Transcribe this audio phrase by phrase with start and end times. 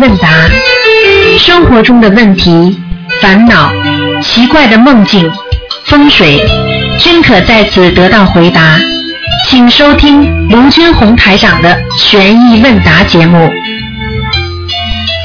[0.00, 0.28] 问答，
[1.38, 2.78] 生活中的问题、
[3.20, 3.72] 烦恼、
[4.22, 5.30] 奇怪的梦境、
[5.84, 6.38] 风水，
[6.98, 8.78] 均可在此得到回答。
[9.48, 13.50] 请收听卢军红台长的悬疑问答节目。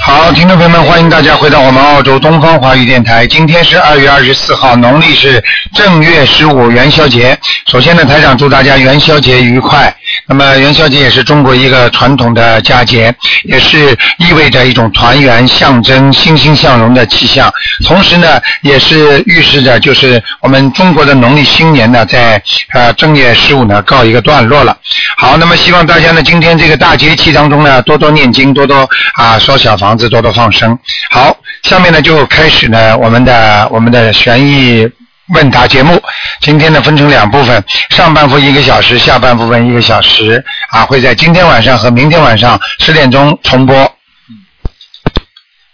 [0.03, 3.27] 好，听众朋友们，欢迎大家回到我们澳洲东方华语电台。
[3.27, 5.43] 今天是二月二十四号，农历是
[5.73, 7.37] 正月十五元宵节。
[7.67, 9.93] 首先呢，台长祝大家元宵节愉快。
[10.27, 17.51] 那么元宵节也是中国一个传统的佳节，也是意味着一种团圆、象征欣欣向荣的气象。
[17.85, 22.41] 同时呢，也是预示着就是我们中国的农历新年呢，在
[22.73, 24.77] 呃正月十五呢告一个段落了。
[25.17, 30.77] 好，那么希望大家呢，今天这个大节气当中呢，多多念经，多多啊烧小房子，多多放生。
[31.09, 34.87] 好，下面呢就开始呢我们的我们的悬疑
[35.33, 36.01] 问答节目。
[36.41, 43.75] 今天呢分成两部分，上半部一个小时，下半部分一个小时啊，会在今天晚上和明天晚上十点钟重播。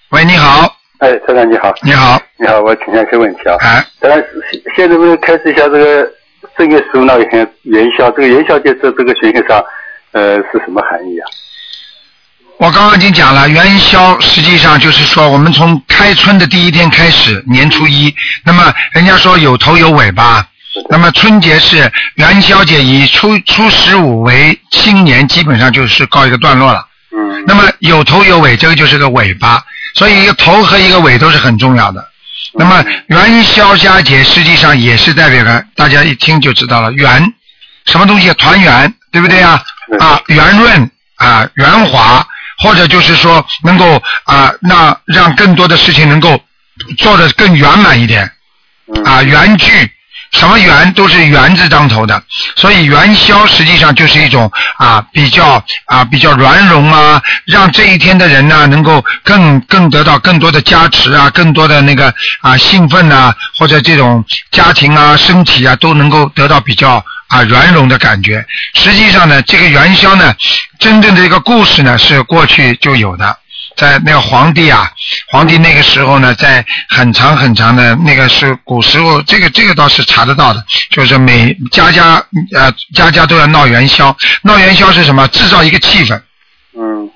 [0.09, 3.55] 喂，你好，哎，车长你好，你好，你好，我请教一个问题啊。
[3.59, 4.23] 哎，当然，
[4.75, 6.09] 现在我们开始一下这个
[6.57, 9.63] 正月十五那一天元宵，这个元宵节这这个学习上，
[10.13, 11.25] 呃，是什么含义啊？
[12.59, 18.13] 我刚刚已经讲了，元宵实际上就是说，我们从开春的第一天开始，年初一，
[18.43, 20.43] 那么人家说有头有尾巴，
[20.89, 26.85] 那么春节是元宵节，以初初十五为新年，基本上就是告一个段落了。
[27.15, 27.43] 嗯。
[27.45, 29.63] 那么有头有尾，这个就是个尾巴，
[29.93, 32.03] 所以一个头和一个尾都是很重要的。
[32.53, 37.33] 那么元宵佳节实际上也是代表着大家一听就知道了，圆
[37.85, 38.33] 什么东西？
[38.33, 39.61] 团圆，对不对啊？
[39.87, 42.25] 对啊，圆润啊，圆滑，
[42.57, 46.41] 或者就是说能够啊，那让更多的事情能够
[46.97, 48.31] 做得更圆满一点
[48.93, 49.91] 嗯啊，圆聚。
[50.33, 52.21] 什么圆都是圆字当头的，
[52.57, 68.45] 所以元宵实际上就是一种啊比较啊比较圆融啊，让这一天的人呢能够更更得到更多的加持啊，更多的那个啊兴奋啊，或者这种家庭啊身体啊都能够得到比较啊圆融的感觉。
[68.73, 70.33] 实际上呢，这个元宵呢，
[70.79, 73.37] 真正的一个故事呢是过去就有的。
[73.75, 74.89] 在那个皇帝啊，
[75.31, 82.23] 皇帝那个时候呢，在很长很长的那个是古时候，这个这个倒是查得到的，就是每家家
[82.55, 85.27] 呃家家都要闹元宵，闹元宵是什么？
[85.27, 86.19] 制造一个气氛，
[86.75, 87.09] 嗯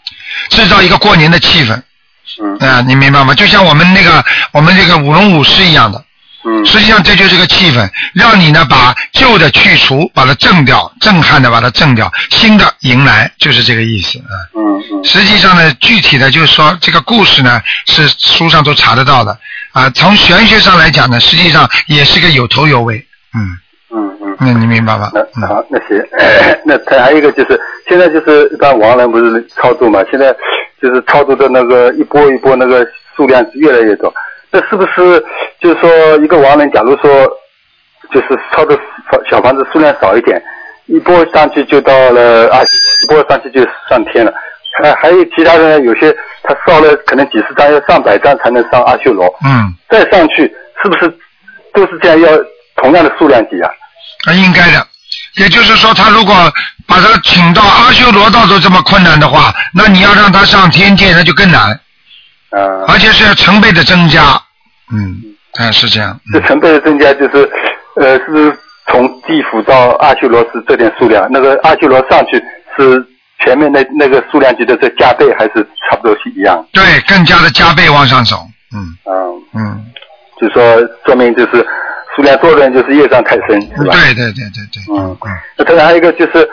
[0.50, 1.82] 制造一个过年的气氛
[2.42, 3.34] 嗯啊、你明白吗？
[3.34, 6.06] 就像我们那个我们这个舞龙舞狮一样的，
[6.44, 14.34] 嗯实际上这就是个气氛，让你呢把旧的去除，把它正掉，震撼的把它正掉，新的迎来，就是这个意思啊。
[14.56, 14.62] 嗯
[14.94, 19.38] 嗯实际上呢，具体的就是说，这个故事呢是书上都查得到的
[19.72, 19.90] 啊。
[19.92, 22.98] 从玄学上来讲呢，实际上也是个有头有尾。
[23.34, 23.58] 嗯，
[23.94, 24.38] 嗯嗯。
[24.40, 25.12] 那你明白吧？
[25.14, 26.04] 那那，好，那行，
[26.66, 30.36] 那他还有一个就是，现在就是一般亡人不是操作嘛，现在
[30.82, 32.86] 就是操作的那个一波一波那个
[33.16, 34.12] 数量是越来越多，
[34.52, 35.24] 那是不是
[35.60, 37.28] 就是说一个亡人，假如说
[38.12, 38.78] 就是操的
[39.12, 40.42] 小小房子数量少一点，
[40.88, 42.68] 一波上去就到了阿修
[43.08, 44.34] 罗，一波上去就上天了。
[44.82, 50.44] 还还有其他人，有些他烧了可能几十张，要上百张才能上阿修罗，嗯，再上去
[50.82, 51.10] 是不是
[51.74, 52.30] 都是这样要
[52.78, 53.70] 同样的数量级啊？
[54.28, 54.88] 啊，应该的。
[55.38, 56.34] 也就是说，他如果
[56.88, 61.78] 把他请到阿修罗道都这么困难的话，那你要让他上天界，那就更难，
[62.52, 64.22] 啊、而且是成倍的增加。
[64.92, 65.16] 嗯，
[65.54, 66.12] 啊，是这样。
[66.12, 67.50] 嗯这成倍的增加就是，
[67.96, 68.58] 呃，是
[68.88, 72.42] 从地府到阿修罗是这点数量，那个阿修罗上去
[72.78, 73.06] 是
[73.44, 76.66] 前面那那个数量级的这加倍，还是差不多是一样？
[76.74, 78.38] 对，更加的加倍往上走。
[78.74, 79.86] 嗯嗯，嗯，
[80.40, 81.66] 就说说明就是
[82.16, 83.94] 数量多的人就是业障太深，是吧？
[83.94, 84.84] 对对对对对。
[84.96, 85.18] 嗯，
[85.58, 86.50] 那当然还有一个就是，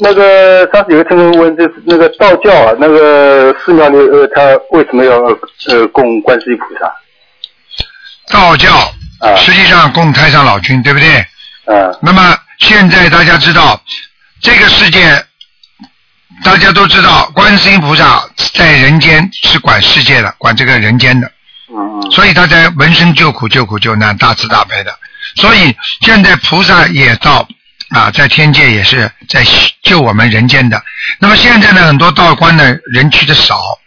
[0.00, 5.18] 那个上次有个听众问，就是那个道教啊，那个寺庙里呃，他为什么要
[5.68, 6.92] 呃供观世音菩萨？
[8.28, 8.72] 道教
[9.20, 11.08] 啊实际上供太上老君，对不对？
[11.66, 13.80] 啊那么现在大家知道，
[14.40, 15.00] 这个世界
[16.44, 18.22] 大家都知道，观世音菩萨
[18.54, 21.32] 在人间是管世界的，管这个人间的，嗯嗯
[22.10, 24.94] 所以他在闻声救苦救苦救难，大慈大悲的。
[25.36, 27.46] 所以现在菩萨也到
[27.90, 29.44] 啊，在天界也是在
[29.82, 30.82] 救我们人间的。
[31.18, 33.78] 那么现在呢，很多道观呢人去的少，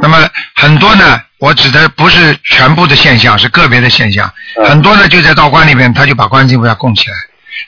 [0.00, 4.32] 那么很多呢，我指的不是全部的现象，是个别的现象。
[4.56, 7.16] 嗯很多呢就在道观里面，他就把观世音菩萨供起来，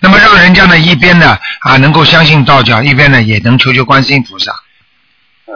[0.00, 4.52] 那么让人家呢一边呢啊能够相信道教，一边呢也能求求观世音菩萨。
[5.46, 5.52] 嗯，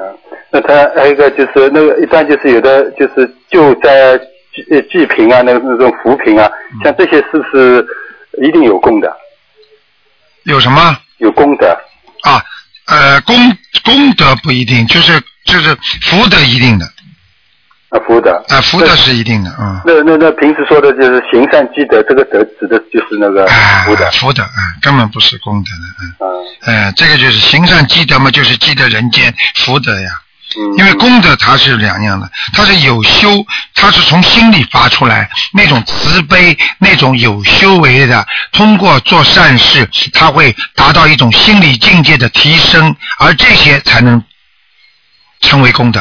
[0.51, 6.51] 那他还有一个就是那个一般就是有的就是救灾济呃济贫啊，那个那种扶贫啊，
[6.83, 7.87] 像这些是不是
[8.43, 9.15] 一定有功的？
[10.45, 11.69] 有什么有功德？
[12.23, 12.43] 啊？
[12.87, 13.37] 呃，功
[13.85, 16.87] 功德不一定，就是就是福德一定的，
[17.91, 18.33] 啊，福德。
[18.49, 19.83] 啊，福德是一定的，嗯。
[19.85, 25.69] 那那那平时说的就是行善积德，这个德指的就是那个啊福德。，福德，啊，根本不是功德
[26.27, 26.27] 的，
[26.67, 30.09] 嗯这个就是行善积德嘛，就是积德人间福德呀。
[30.57, 30.79] 嗯。
[30.79, 33.29] 因为功德它是两样的，它是有修，
[33.75, 44.23] 它是从心里发出来那种慈悲，那种有修为的，通过做善事，它会达到一种心理境界的提升，而这些才能
[45.41, 46.01] 成为功德，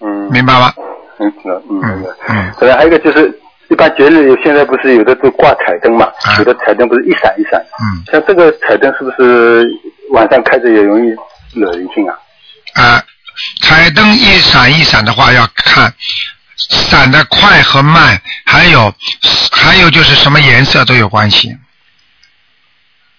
[0.00, 0.30] 嗯。
[0.30, 0.72] 明白吗？
[1.18, 2.04] 嗯，嗯，嗯。
[2.28, 9.64] 嗯可能还有一个就是，一般节日有现在不是有的都挂彩灯嘛，啊有的彩灯不是一闪一闪，嗯像这个彩灯是不是
[10.10, 11.10] 晚上开着也容易
[11.58, 12.16] 惹人性啊？
[12.74, 13.02] 啊、
[13.60, 15.92] 彩灯一闪一闪的话，要看
[16.70, 18.94] 闪的快和慢，还有
[19.50, 21.56] 还有就是什么颜色都有关系。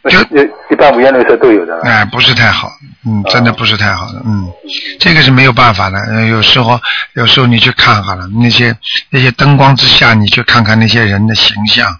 [0.10, 1.80] 就一一般五颜六色都有的。
[1.84, 2.70] 哎、不是太好，
[3.06, 4.52] 嗯，真的不是太好的，嗯，
[5.00, 5.98] 这个是没有办法的。
[5.98, 6.78] 呃有时候，
[7.14, 8.78] 有时候你去看好了，那些
[9.12, 12.00] 那些灯光之下，你去看看那些人的形象，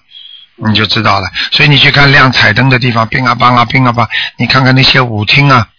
[0.68, 1.30] 你就知道了。
[1.52, 4.06] 所以你去看亮彩灯的地方，乒啊乓啊乒啊乓，
[4.38, 5.70] 你看看那些舞厅啊，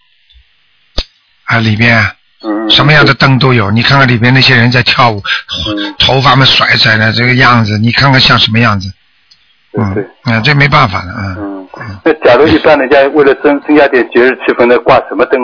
[1.44, 2.14] 啊里边啊
[2.44, 2.70] 嗯。
[2.70, 3.70] 什么样的灯都有。
[3.70, 5.22] 你看看里边那些人在跳舞，
[5.68, 8.88] 嗯头发们甩甩的这个样子，你看看像什么样子？
[9.76, 11.36] 嗯对对。，嗯，这没办法的，啊。
[11.38, 11.66] 嗯，
[12.04, 15.40] 那假如一般人家为了增增加点节日气氛呢，挂什么灯，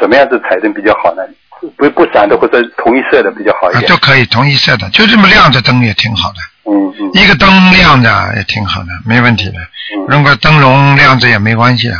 [0.00, 1.22] 什么样子彩灯比较好呢？
[1.78, 3.88] 不不闪的或者同一色的比较好一啊，点。
[3.90, 6.36] 都可以，同一色的，就这么亮着灯也挺好的。
[6.70, 9.52] 嗯嗯一个灯亮着也挺好的，没问题的。
[9.58, 9.64] 嗯
[10.10, 11.94] 用个灯笼亮着也没关系的，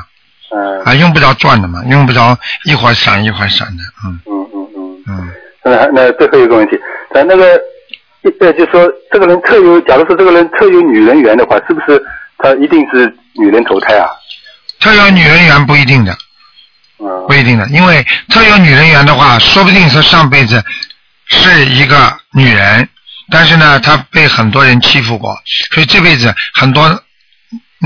[0.54, 5.02] 嗯啊，用不着转的嘛，用不着一会儿闪一会儿闪的，嗯嗯嗯嗯。
[5.08, 5.30] 嗯。
[5.64, 6.78] 那那最后一个问题，
[7.12, 7.60] 咱那个
[8.40, 12.00] 呃，就说这个人特有，假如说这个人特有女人缘的话，是不是
[12.38, 14.08] 他一定是女人投胎啊？
[14.80, 16.12] 特有女人缘不一定的，
[16.98, 20.62] 嗯不一定的，因为特有女人缘的话，说不定是上辈子
[21.26, 22.86] 是一个女人，
[23.30, 25.34] 但是呢，她被很多人欺负过，
[25.72, 27.02] 所以这辈子很多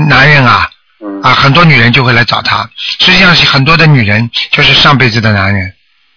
[0.09, 0.69] 男人啊
[1.01, 2.69] 嗯啊，很多女人就会来找他。
[2.77, 5.73] 实际上是很多的女人就是上辈子的男人，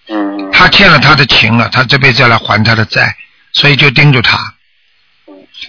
[0.08, 3.16] 嗯他欠了他的情了，他这辈子要来还他的债，
[3.52, 4.54] 所以就盯住他。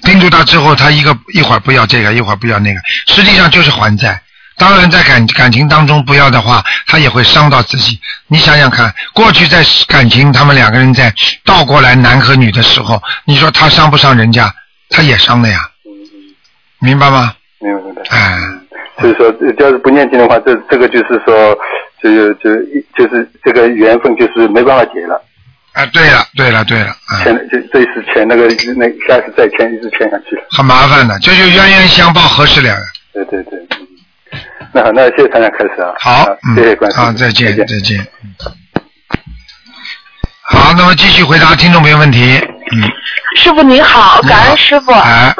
[0.04, 4.22] 盯住他之后，他一个一会儿不要这个，一会儿不要那个，实际上就是还债。
[4.56, 8.00] 当然，在感感情当中不要的话，他也会伤到自己。
[8.28, 11.14] 你想想看，过去在感情他们两个人在
[11.44, 14.54] 倒过来男和女的时候，你说他伤不伤人家？
[14.90, 15.60] 他也伤的呀，
[16.80, 17.36] 明白吗？
[17.60, 18.02] 明白明白。
[18.10, 18.38] 哎，
[19.00, 21.58] 所以说，要是不念经的话，这这个就是说，
[22.02, 22.50] 就就
[22.96, 25.22] 就是这个缘分就是没办法结了，
[25.74, 28.48] 啊，对了，对了，对了，啊，欠就这一次欠那个
[28.78, 30.44] 那下次再欠一直欠下去了。
[30.52, 32.76] 很麻烦的，这就冤冤相报何时了？
[33.14, 33.60] 对对对。
[33.60, 33.88] 嗯
[34.76, 35.94] 那好，那谢谢大家开始啊。
[36.00, 37.00] 好，嗯，谢谢关心。
[37.00, 38.00] 好，再见，再再见。
[38.24, 38.34] 嗯
[40.46, 42.40] 好，那么继续回答听众朋友问题。
[42.72, 42.82] 嗯，
[43.38, 44.92] 师傅您好，你好感恩师傅。
[44.92, 45.32] 哎，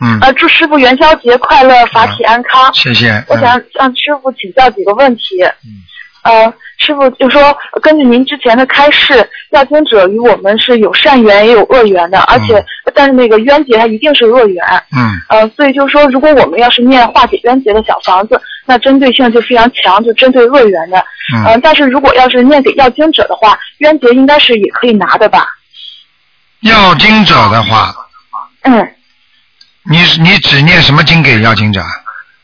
[0.00, 2.72] 嗯，呃，祝师傅元宵节快乐，法体安康。
[2.74, 3.24] 谢谢。
[3.28, 5.42] 我想向师傅请教几个问题。
[5.64, 5.82] 嗯
[6.24, 12.62] 呃，师傅就说，根据您之前的开示，要经者与我们是有善缘也有恶缘的，而且、
[12.92, 14.62] 但是那个冤结它一定是恶缘。
[14.94, 20.98] 嗯呃，所以就是说，如果我们要是念化解冤结的小房子，那针对性就非常强，就针对恶缘的。
[21.34, 25.46] 嗯呃，但是如果要是念给要经者的话，冤结应该是也可以拿的吧？
[26.60, 27.94] 要经者的话，
[28.62, 28.94] 嗯。
[29.90, 31.82] 你你只念什么经给要经者？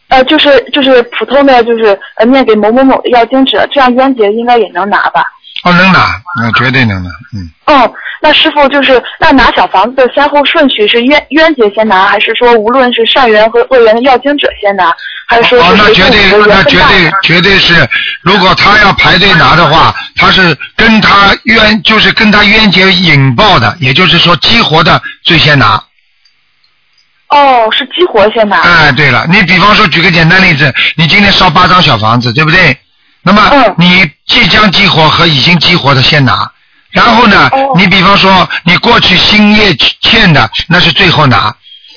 [0.08, 5.24] 呃，就是就是普通的，就是呃念给某某某的要经者，这样冤结应该也能拿吧？
[5.64, 7.10] 哦，能拿，那绝对能拿。
[7.32, 14.94] 嗯，嗯，那师傅就是那拿小房子的先后顺序是冤冤结先拿，还是说无论是善缘和恶缘的要经者先拿，
[15.26, 17.10] 还是说哦，那绝对，那绝对？
[17.22, 17.88] 绝对是，
[18.20, 25.82] 如果他要排队拿的话，他是跟他冤，就是跟他冤结引爆的，也就是说激活的最先拿。
[27.34, 28.60] 哦，是激活先拿。
[28.60, 32.78] 哎，对了，你比方说举个简单例子，你今天烧八张小房子，对不对？
[33.22, 36.50] 那么嗯你即将激活和已经激活的先拿，
[36.90, 41.54] 然后呢，哦你比方说你过去新业欠的，那是最后拿。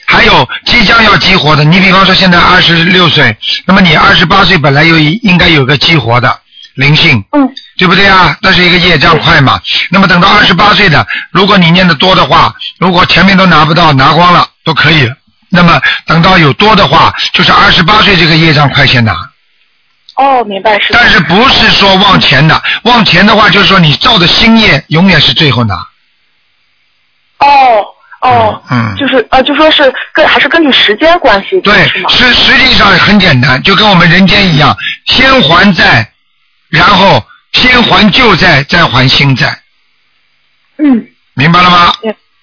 [0.10, 6.40] 还有即将要激活的，你比方说现在二十六岁，那么你二十八岁本来有应该有个激活的
[6.76, 8.36] 灵性，嗯对不对啊？
[8.42, 9.60] 那是一个业障快嘛。
[9.92, 15.12] 那么等到二十八岁的，如果你念的多的话，如果前面都拿不到，拿光了都可以。
[15.50, 19.14] 那么等到有多的话，就是二十八岁这个业障快先拿。
[20.16, 20.80] 哦，明白。
[20.92, 25.76] 但是不是说往前的，往前的话就是说你造的新业永远是最后拿。
[27.38, 27.86] 哦
[28.20, 31.88] 哦，嗯就是呃，就说是跟还是根据时间关系，对？
[32.10, 34.76] 实实际上很简单，就跟我们人间一样，
[35.06, 36.12] 先还债，
[36.70, 37.24] 然后
[37.54, 39.62] 先还旧债，再还新债，
[40.80, 41.94] 嗯，明白了吗？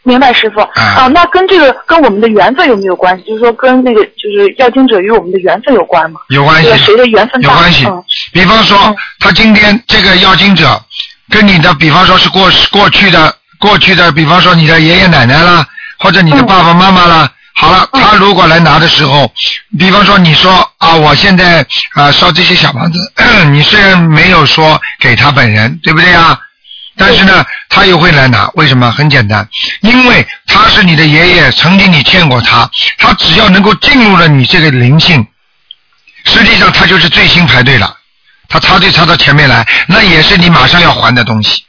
[0.04, 0.60] 明白师傅。
[0.60, 3.24] 啊，那跟这个跟我们的缘分有没有关系？
[3.24, 6.20] 就是说跟那个就是要经者与我们的缘分有关吗？
[6.28, 7.50] 有关系这个谁的缘分大？
[7.50, 8.04] 有关系嗯。
[8.32, 10.80] 比方说，他今天这个要经者
[11.30, 15.66] 跟你的，比方说是过过去的过去的，比方说你的爷爷奶奶啦，
[15.98, 17.30] 或者你的爸爸妈妈啦。
[17.56, 19.30] 好了，他如果来拿的时候，
[19.78, 22.98] 比方说你说啊，我现在啊烧这些小房子，
[23.52, 26.36] 你虽然没有说给他本人，对不对啊？
[26.96, 27.44] 但是呢，
[27.74, 28.88] 他又会来拿，为什么？
[28.92, 29.48] 很简单，
[29.80, 35.26] 因为他是你的爷爷，曾经你见过他，他只要能够进入了你这个灵性，
[36.24, 37.96] 实际上他就是最新排队了，
[38.48, 41.64] 他插队插到前面来，那也是你马上要还的东西，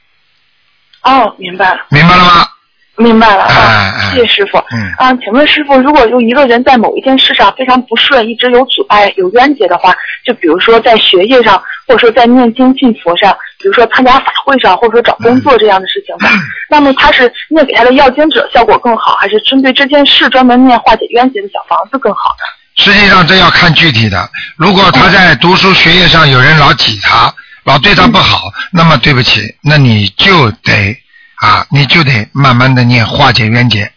[1.01, 1.79] 哦，明白了。
[1.89, 2.47] 明白了吗？
[2.97, 4.57] 明白了哎啊，哎谢谢师傅。
[4.71, 9.93] 嗯啊，请问师傅，如果就一个人在某一件事上非常不顺，一直有阻碍、有冤结的话，
[10.25, 16.29] 就比如说在学业上，或者说在念经信佛上，比如说参加法会上，或者说找工作这样的事情上，
[16.69, 22.83] 那么他是念给他的要经者效果更好，还是针对这件事专门念化解冤结的小房子更好呢？
[22.83, 24.29] 实际上这要看具体的。
[24.57, 27.33] 如果他在读书学业上有人老挤他，
[27.63, 30.95] 老对他不好，那么对不起，那你就得
[31.35, 33.91] 啊，你就得慢慢的念化解冤结，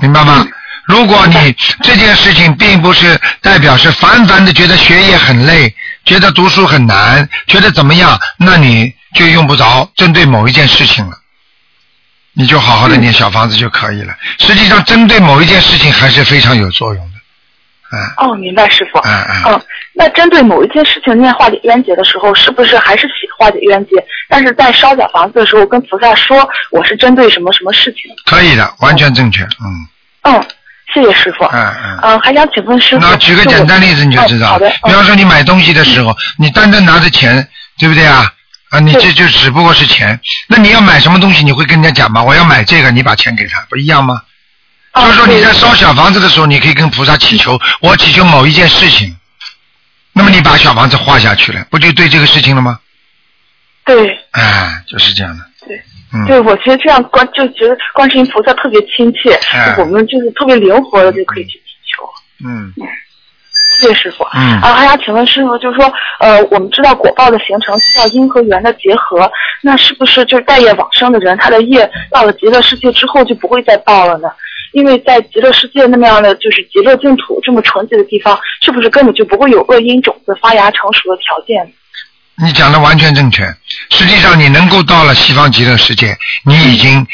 [0.00, 0.46] 明白吗？
[0.86, 11.18] 如果你这件事情并不是代表是烦烦的觉得学业很累，觉得读书很难，觉得怎么样，那你就用不着针对某一件事情了。
[12.36, 14.14] 你就好好的念小房子就可以了。
[14.40, 17.13] 实际上，针对某一件事情还是非常有作用的。
[17.94, 18.98] 嗯哦，明白师傅。
[19.00, 19.52] 嗯嗯。
[19.52, 23.92] 嗯，那针对某一件事情念化解冤结的时候，是不是还是写化解冤结？
[24.28, 28.02] 但是在烧小房子的时候，跟菩萨说我是针对什么什么事情？
[28.26, 29.42] 可以的，完全正确。
[29.44, 29.86] 嗯
[30.22, 30.44] 嗯，
[30.92, 31.44] 谢谢师傅。
[31.44, 31.98] 嗯嗯。
[32.02, 34.88] 嗯，还想请问师傅，那举个简单例子你就知道了嗯好的。。
[34.88, 37.46] 比方说你买东西的时候，你单单拿着钱，
[37.78, 38.30] 对不对啊？
[38.70, 40.18] 啊，你这就只不过是钱。
[40.48, 42.24] 那你要买什么东西，你会跟人家讲吗？
[42.24, 44.20] 我要买这个，你把钱给他，不一样吗？
[44.94, 49.14] 嗯就是说你在烧小房子的时候，你可以跟菩萨祈求，我祈求某一件事情，
[50.12, 52.78] 那么你把小房子画下去了，不就对这个事情了吗？
[53.84, 55.44] 对哎，就是这样的。
[55.66, 55.76] 对。
[56.12, 56.24] 嗯。
[56.26, 62.08] 对，我觉得这样观就觉得观世音菩萨特别亲切，哎我们就是特别灵活的就可以去祈求。
[62.46, 62.72] 嗯
[63.80, 64.24] 谢谢师傅。
[64.32, 69.28] 嗯啊，还想请问师傅，就是说，呃，我们知道果报的形成需要因和缘的结合，
[69.60, 74.28] 那是不是就是待业往生的人，他的业到了极乐世界之后就不会再报了呢？
[74.74, 81.72] 因为在极乐世界那么样的就是极乐净土这么纯洁的地方，是不是根本就不会有恶因种子发芽成熟的条件？
[82.44, 83.44] 你讲的完全正确。
[83.90, 87.06] 实际上，你能够到了西方极乐世界，你已经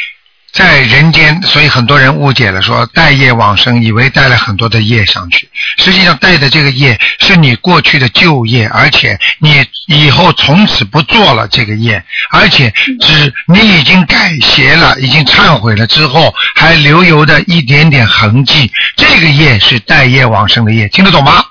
[0.52, 5.48] 在人间，所以很多人误解了，说带业往生，以为带了很多的业上去。
[5.78, 21.44] 实际上带的这个业是你过去的旧业，而且你以后从此不做了这个业，而且只你已经改邪了，已经忏悔了之后，还留有的一点点痕迹，这个业是带业往生的业，听得懂吗？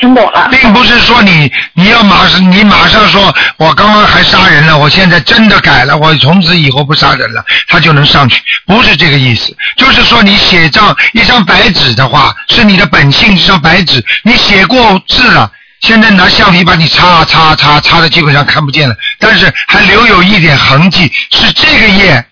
[0.00, 0.48] 听懂了？
[0.50, 9.56] 并不是说你你要马上你马上说，我刚刚还杀人了，我现在真的改了，我从此以后不杀人了，他就能上去，不是这个意思。
[9.76, 15.50] 就是说你写张一张白纸的话，是你的本性，一张白纸，你写过字了，
[15.80, 22.22] 现在拿橡皮把你擦擦擦擦的基本上看不见了，但是还留有一点痕迹，是这个业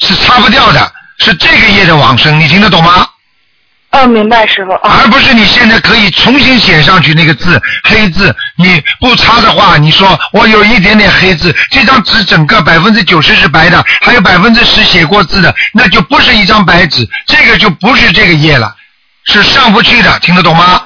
[0.00, 3.06] 是擦不掉的，是这个业的往生，你听得懂吗？
[3.90, 4.72] 嗯，明白师傅。
[4.86, 18.74] 啊，而不是你现在可以重新写上去那个字黑字，你不擦的话，你说我有一点点黑字，这张纸整个百分之九十是白的，还有百分之十写过字的，那就不是一张白纸，这个就不是这个页了，
[19.24, 20.82] 是上不去的，听得懂吗？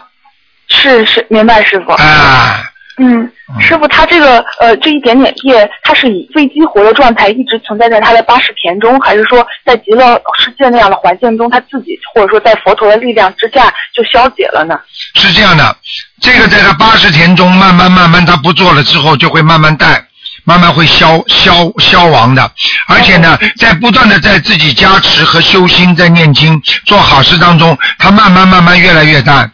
[0.69, 1.93] 是是，明白师傅。
[1.93, 2.65] 啊，
[2.97, 3.29] 嗯，
[3.61, 14.79] 师傅，他这个呃这一点点业，它是以未激活的状态一直存在在他的八十田中，还是说在极乐世界那样的环境中，他自己或者说在佛陀的力量之下就消解了呢？
[15.15, 15.77] 是这样的，
[16.21, 20.07] 这个在他八十田中慢慢慢慢他不做了之后，就会慢慢淡，
[20.45, 22.49] 慢慢会消消消亡的。
[22.87, 29.51] 而且呢，在不断的在自己加持和修心，在念经做好事当中，他慢慢慢慢越来越淡。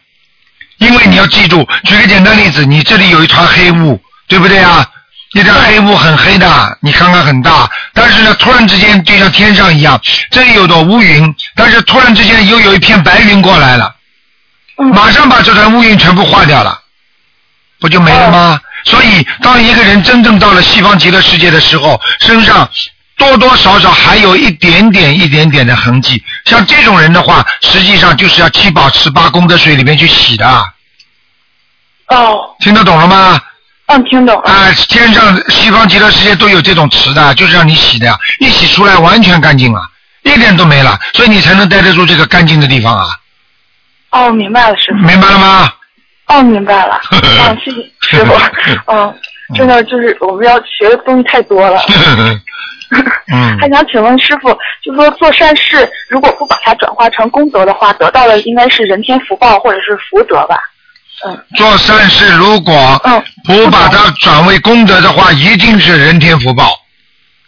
[0.81, 4.85] 因为你要记住，举个简单例子，你这里有一团黑雾，对不对啊？
[5.35, 13.95] 一团黑雾很黑的，你看看很大，但是呢，突然之间就像天上一样，这里有朵乌云，但是突然之间又有一片白云过来了。
[14.77, 16.81] 马上把这团乌云全部化掉了，
[17.79, 18.59] 不就没了吗？
[18.85, 22.69] 所以，当一个人真正到了西方极乐世界的时候，身上
[23.21, 26.25] 多多少少还有一点点、一点点的痕迹。
[26.47, 30.47] 像这种人的话，实际上就是要七宝池八功德水里面去洗的，
[32.09, 33.39] 哦，听得懂了吗？
[33.87, 34.51] 嗯，听懂了。
[34.51, 39.83] 啊，天上西方极乐世界都有这种池的，就是让你洗的呀，一洗出来完全干净了，
[40.23, 43.07] 一点都没了，所以你才能待得住这个干净的地方啊，
[44.13, 44.99] 哦，明白了，师傅。
[45.07, 45.73] 明白了吗？
[46.29, 46.95] 哦，明白了。
[46.95, 48.33] 啊， 谢谢师傅。
[48.87, 49.15] 嗯，
[49.55, 51.83] 真的就是我们要学的东西太多了。
[53.33, 54.51] 嗯还想请问师傅，
[54.83, 60.59] 就说做善事，如果不把它转化成功德的话，得到的应该是人天福报或者是福德吧？
[61.25, 63.23] 嗯做善事如果嗯。
[63.45, 66.73] 不把它转为功德的话，一定是人天福报。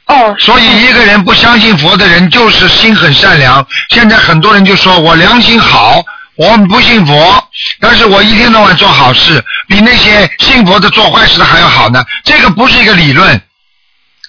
[0.06, 0.34] 哦。
[0.38, 3.66] 所以一个人不相信佛的人，就是心很善良。
[3.88, 6.02] 现在很多人就说我良心好，
[6.36, 7.48] 我不信佛，
[7.80, 12.04] 但是我一天到晚做好事，比那些信佛的做坏事的还要好呢。
[12.24, 13.40] 这个不是一个理论，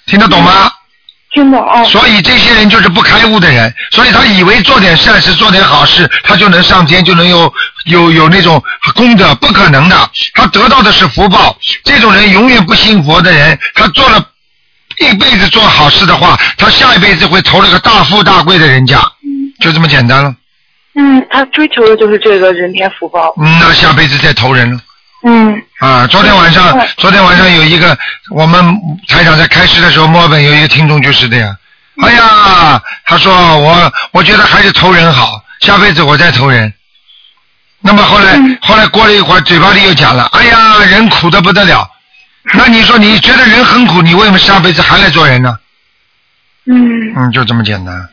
[0.08, 0.72] 听得懂吗？
[1.86, 7.52] 所以这些人就是不开悟的人，所以他以为做点善事、做点好事，他就能上天，就能有
[7.86, 8.62] 有有那种
[8.96, 10.10] 功德，不可能的。
[10.36, 11.58] 他得到的是福报。
[11.84, 14.24] 这种人永远不信佛的人，他做了
[15.00, 19.02] 一辈子做好事的话，他下一辈子会投了个大富大贵的人家，
[19.60, 20.36] 就这么简单了。
[20.96, 23.34] 嗯，他追求的就是这个人天福报。
[23.38, 24.80] 嗯，那下辈子再投人了。
[25.26, 27.98] 嗯啊，昨天晚上嗯，昨天晚上有一个，
[28.30, 28.74] 我们
[29.10, 31.58] 台长在开始的时候，墨尔本有一个听众就是这样。
[32.02, 36.74] 哎呀，他说我我觉得还是投人好，下辈子我再投人。
[37.82, 41.86] 那么后来、嗯后来过了一会儿，嘴巴里又讲了，哎呀，人苦的不得了。
[42.56, 45.60] 那你说你觉得人很苦，你为什么下辈子还来做人呢？
[46.66, 47.14] 嗯。
[47.14, 48.08] 嗯，就这么简单。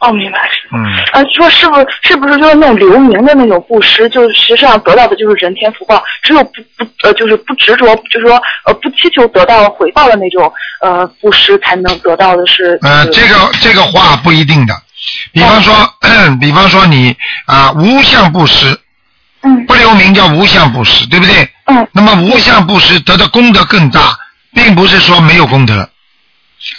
[0.00, 0.38] 哦，明白。
[0.72, 0.80] 嗯，
[1.12, 12.78] 呃，说是不是是不是就是那种留名的那种布施，就是实际上得到的就是人天福报，只有不不呃就是不执着，就是说呃不祈求得到回报的那种呃布施，才能得到的是。
[12.82, 14.74] 呃，这个这个话不一定的。
[15.32, 15.74] 比方说，
[16.40, 17.14] 比方说你
[17.46, 18.78] 啊、无相布施，
[19.42, 21.48] 嗯不留名叫无相布施，对不对？
[21.66, 24.16] 嗯那么无相布施得的功德更大，
[24.54, 25.88] 并不是说没有功德，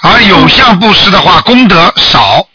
[0.02, 2.46] 而有相布施的话功德少，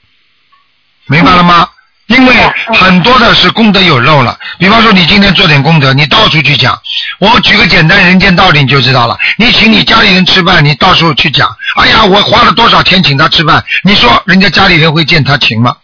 [1.07, 1.69] 明白了吗？
[2.07, 2.35] 因为
[2.73, 4.39] 很多的是功德有漏了。
[4.59, 6.81] 比方说，你今天做点功德，你到处去讲。
[7.19, 9.19] 我举个简单人间道理你就知道了。
[9.37, 15.77] 你请你家里人吃饭，你到时候去讲，哎呀，我花了多少钱请他吃饭，你说人家家里人会见他情吗？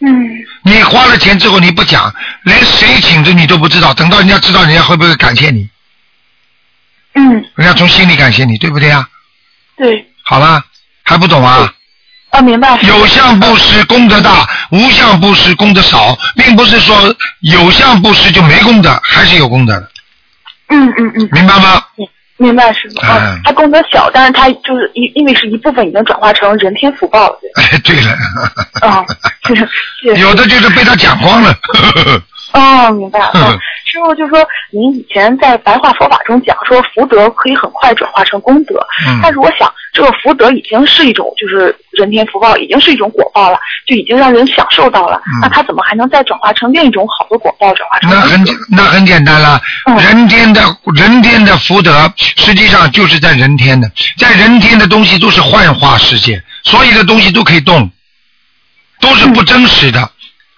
[0.00, 0.10] 嗯
[0.64, 5.68] 你花了钱之后你不讲，连谁请着你都不知道，等到人家知道，人家会不会感谢你？
[7.14, 9.08] 嗯，人家从心里感谢你，对不对啊？
[9.76, 10.62] 对，好了，
[11.02, 11.72] 还不懂啊？
[12.32, 12.78] 啊明白。
[12.82, 19.88] 有相布施功德大，无相布施功德少，并不是说有相布施就没功德，还是有功德的，
[20.68, 21.82] 嗯嗯嗯，明白吗？
[22.38, 23.00] 明白师傅。
[23.06, 28.10] 嗯啊，他功德小，但是他就是因因为是一部分已经转化成人天福报哎，对了，
[28.80, 29.04] 啊。
[30.16, 31.54] 有的就是被他讲光了。
[32.52, 33.30] 哦，明白了。
[33.34, 34.38] 嗯嗯师傅就说，
[34.70, 38.74] 您以前在白话佛法中讲说，福德可以很快转化成功德。
[39.06, 45.20] 嗯但是我想，这个福德已经是一种就是人天福报，已经是一种果报了，就已经让人享受到了。
[45.26, 50.62] 嗯那他怎么还能再转化成另一种好的果报，转化成那很简那很简单了，嗯人天的
[50.94, 57.90] 人天的福德，实际上就是在人天的，在人天的东西都是幻化世界，所有的东西都可以动，
[59.00, 60.10] 都是不真实的，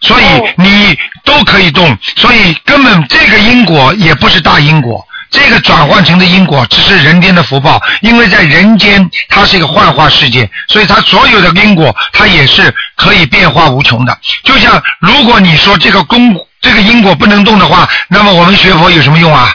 [0.04, 5.04] 所以哦你都可以动，所以根本这个因果也不是大因果。
[5.30, 14.16] 这个转换成的因果只是人间的福报，因为在人间它是一个幻化世界，所以它所有的因果它也是可以变化无穷的。
[14.44, 19.52] 就像如果你说这个功这个因果不能动的话，那么我们学佛有什么用啊？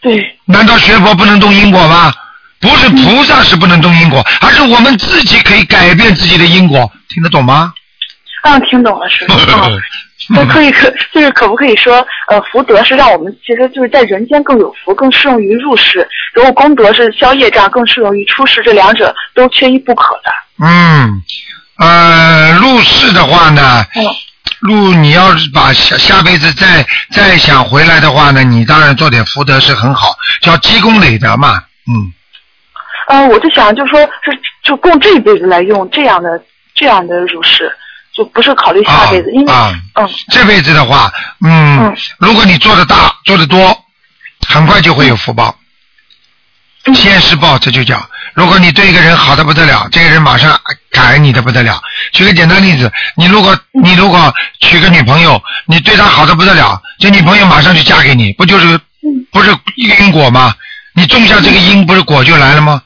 [0.00, 2.12] 对，难道学佛不能动因果吗？
[2.58, 7.72] 不是菩萨是不能动因果，而是我们自己可以改变自己的因果，听得懂吗？
[8.46, 9.34] 啊，听懂了，师 傅。
[9.52, 9.70] 啊
[10.28, 16.00] 那可以可就是可不可以说，呃，福德是让我们其实就是在人间更有福，更适用于入世；
[16.34, 18.60] 然后功德是消业障，更适用于出世。
[18.64, 20.32] 这两者都缺一不可的。
[20.66, 21.22] 嗯，
[21.78, 24.04] 呃，入世的话呢，嗯
[24.60, 31.62] 入你要是把下下辈子再再想回来的话呢，你当然做点福德是很好，叫积功累德嘛。
[31.86, 32.12] 嗯，
[33.06, 36.42] 呃，我就想就说是就供这一辈子来用这样的
[36.74, 37.70] 这样的入世，
[38.16, 41.12] 就不是考虑下辈子，因为啊，嗯这辈子的话，
[41.44, 43.84] 嗯，嗯如果你做的大做的多，
[44.48, 45.54] 很快就会有福报。
[46.86, 48.08] 嗯现世报，这就叫。
[48.32, 50.56] 如果你对一个人好的不得了，这个人马上
[50.90, 51.82] 感恩你的不得了。
[52.12, 60.54] 举个简单例子，你如果你如果娶个女朋友，你对她好的不得了，这女朋友马上就嫁给你，不就是嗯不是因果吗？
[60.94, 62.80] 你种下这个因，不是果就来了吗？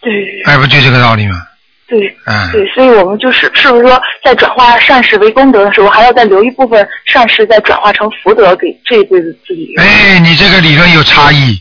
[0.00, 0.10] 对
[0.44, 1.40] 哎，不就这个道理吗？
[1.92, 9.74] 对嗯，对，所以我们就是是不是说在转化善事为功德的时候，还要再留一部分善事再转化成福德给这一辈子自己？
[9.76, 11.60] 哎，你这个理论有差异。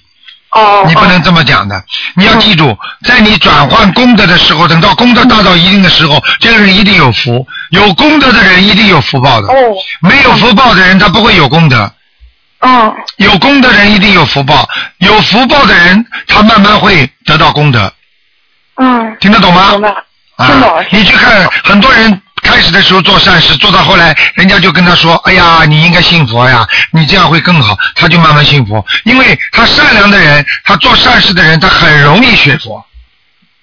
[0.52, 1.82] 哦，你不能这么讲的。
[2.15, 7.46] 你要记住，在你转换功德的时候，等到功德大到一定的时候，这个人一定有福。
[7.72, 9.48] 有功德的人一定有福报的。
[9.48, 9.54] 哦，
[10.02, 11.91] 没有福报的人，他不会有功德。
[12.60, 14.67] 嗯，有功德的人一定有福报，
[14.98, 17.91] 有福报的人，他慢慢会得到功德。
[18.76, 19.72] 嗯，听得懂吗？
[19.72, 19.94] 明白。
[20.41, 32.84] 啊听懂了，你去看很多人开始的时候做善事，做到后来，人家就跟他说：“哎呀，你应该信佛呀，你这样会更好。”他就慢慢信佛，因为他善良的人，他做善事的人，他很容易学佛。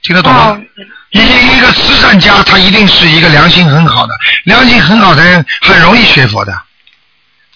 [0.03, 0.57] 听得懂吗？
[0.77, 4.15] 嗯，一一个慈善家，他一定是一个良心很好的，
[4.45, 6.53] 良心很好的人很容易学佛的，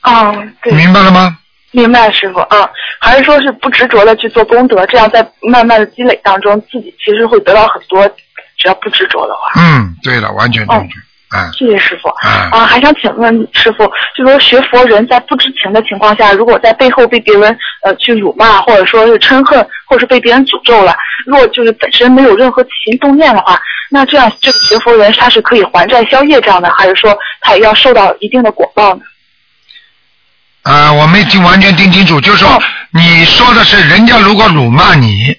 [0.03, 1.39] 哦，对，明白了吗？
[1.71, 2.69] 明白，师傅，啊，
[3.01, 8.05] 还是说是不执着的去做功德，这样在慢慢的积累当中，自己其实会得到很多，
[8.57, 9.61] 只要不执着的话。
[9.61, 10.95] 嗯，对了，完全正确。
[11.37, 12.09] 啊谢谢师傅。
[12.09, 29.01] 啊啊，还想请问师傅，就说学佛人在不知情的情况下，如果在背后被别人呃去辱骂，或者说是嗔恨，或者是被别人诅咒了，如果就是本身没有任何起心动念的话，那这样这个学佛人他是可以还债消业这样的，还是说他也要受到一定的果报呢？
[30.65, 35.35] 啊，我没听完全听清楚，就是说哦你说的是人家如果辱骂你，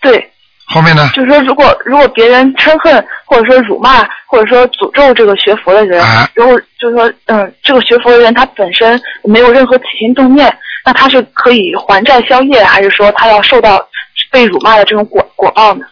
[0.00, 0.29] 对，
[0.72, 1.10] 后面呢？
[1.14, 13.84] 就是说，如果如果别人嗔恨，或者说辱骂，或者说诅咒这个学佛的人，啊然后就是说，嗯，这个学佛的人他本身没有任何起心动念，那他是可以还债消业，还是说他要受到
[14.30, 15.84] 被辱骂的这种果果报呢？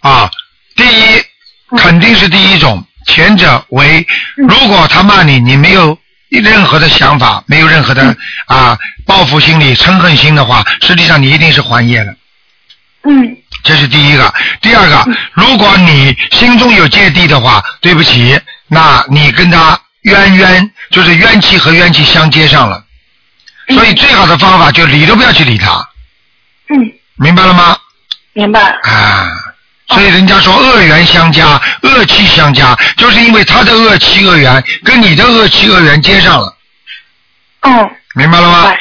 [0.00, 0.30] 啊，
[0.74, 1.18] 第一
[1.70, 4.06] 嗯肯定是第一种，前者为
[4.38, 5.96] 嗯如果他骂你，你没有
[6.30, 8.16] 任何的想法，没有任何的嗯
[8.46, 12.14] 啊报复心理、嗔恨心的话，实际上你一定是还业了。
[13.04, 14.32] 嗯这是第一个。
[14.60, 22.76] 第二个，嗯如果你心中有芥蒂的话，对不起，那你跟他冤冤就是冤气和冤气相接上了。
[23.68, 25.70] 嗯所以最好的方法就理都不要去理他，
[26.68, 27.78] 嗯，明白了吗？
[28.32, 28.60] 明白。
[28.60, 29.28] 啊，
[29.86, 36.56] 所以人家说恶缘相加，恶气相加，就是因为他的恶气恶缘跟你的恶气恶缘接上了，
[37.60, 38.74] 嗯，明白了吗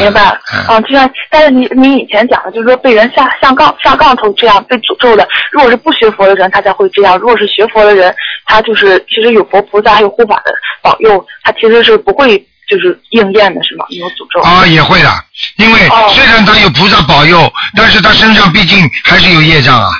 [0.00, 0.22] 明白？
[0.68, 8.14] 啊，就像但是你你以前讲的，就是说被人下下杠下杠头这样被诅咒的，如果是不学佛的人，他才会这样；如果是学佛的人，
[8.46, 13.84] 他就是其实有佛菩萨还有护法的保佑，他其实是不会就是应验的，是吗？
[13.90, 14.40] 有诅咒。
[14.42, 15.10] 啊，也会的，
[15.56, 19.90] 因为哦虽然他有菩萨保佑，但是他身上毕竟还是有业障啊。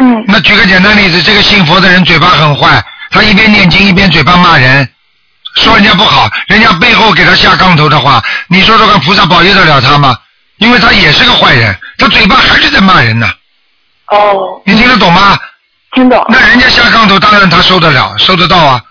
[0.00, 2.80] 嗯那举个简单例子，这个信佛的人嘴巴很坏，
[3.10, 4.88] 他一边念经一边嘴巴骂人，
[5.56, 10.16] 说人家不好，人家背后给他下杠头的话，你说说看，菩萨保佑得了他吗？
[10.58, 13.30] 因为他也是个坏人，他嘴巴还是在骂人呢，
[14.08, 15.38] 哦，你听得懂吗？
[15.94, 16.24] 听懂。
[16.28, 18.82] 那人家下杠头，当然他受得了，受得到啊。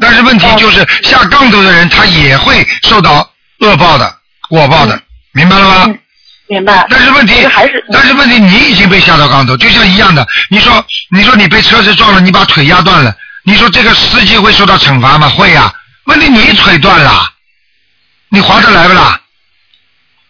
[0.00, 4.14] 但是问题就是下杠头的人，他也会受到恶报的、
[4.48, 5.00] 果报的，
[5.32, 5.84] 明白了吗？
[5.86, 5.98] 嗯
[6.46, 6.86] 明白。
[6.90, 7.48] 但是问题
[7.90, 10.26] 但是问题，你已经被下到杠头，就像一样的。
[10.50, 15.26] 你说，你说你被车子撞了，你把腿压断了，你说这个司机会受到惩罚吗？
[15.30, 15.72] 会呀、
[16.06, 17.10] 问题你腿断了，
[18.28, 19.20] 你划得来不啦？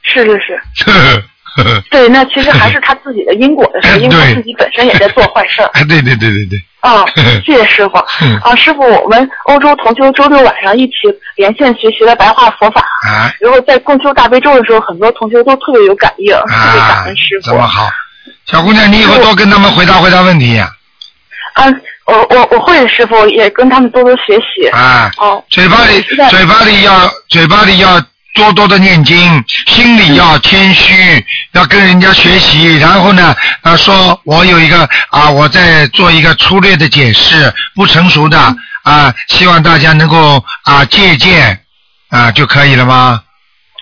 [0.03, 1.25] 是是是，
[1.91, 5.71] 对，那其实还是他自己的因果的事，因为他自己本身也在做坏事儿。
[5.75, 7.05] 哎，对对对对对，啊，
[7.45, 7.97] 谢谢师傅。
[8.21, 10.93] 嗯啊，师傅，我们欧洲同修周六晚上一起
[11.37, 17.51] 连线学习了白话佛法，啊然后在共修大悲咒的时候，很多同修都特别有感应，特别感啊恩师，傅。
[17.51, 17.89] 这么好，
[18.47, 20.71] 小姑娘，你以后多跟他们回答回答问题呀、
[21.55, 21.65] 啊，
[22.07, 24.69] 我我我会师傅也跟他们多多学习。
[24.69, 28.01] 啊，哦，嘴巴里嘴巴里要嘴巴里要
[28.35, 38.39] 多多的念经，心里要谦虚，要跟人家学习，然后呢，啊，说我有一个啊，我在做一个粗略的解释，不成熟的
[38.83, 41.59] 啊，希望大家能够啊借鉴
[42.11, 43.23] 啊就可以了吗？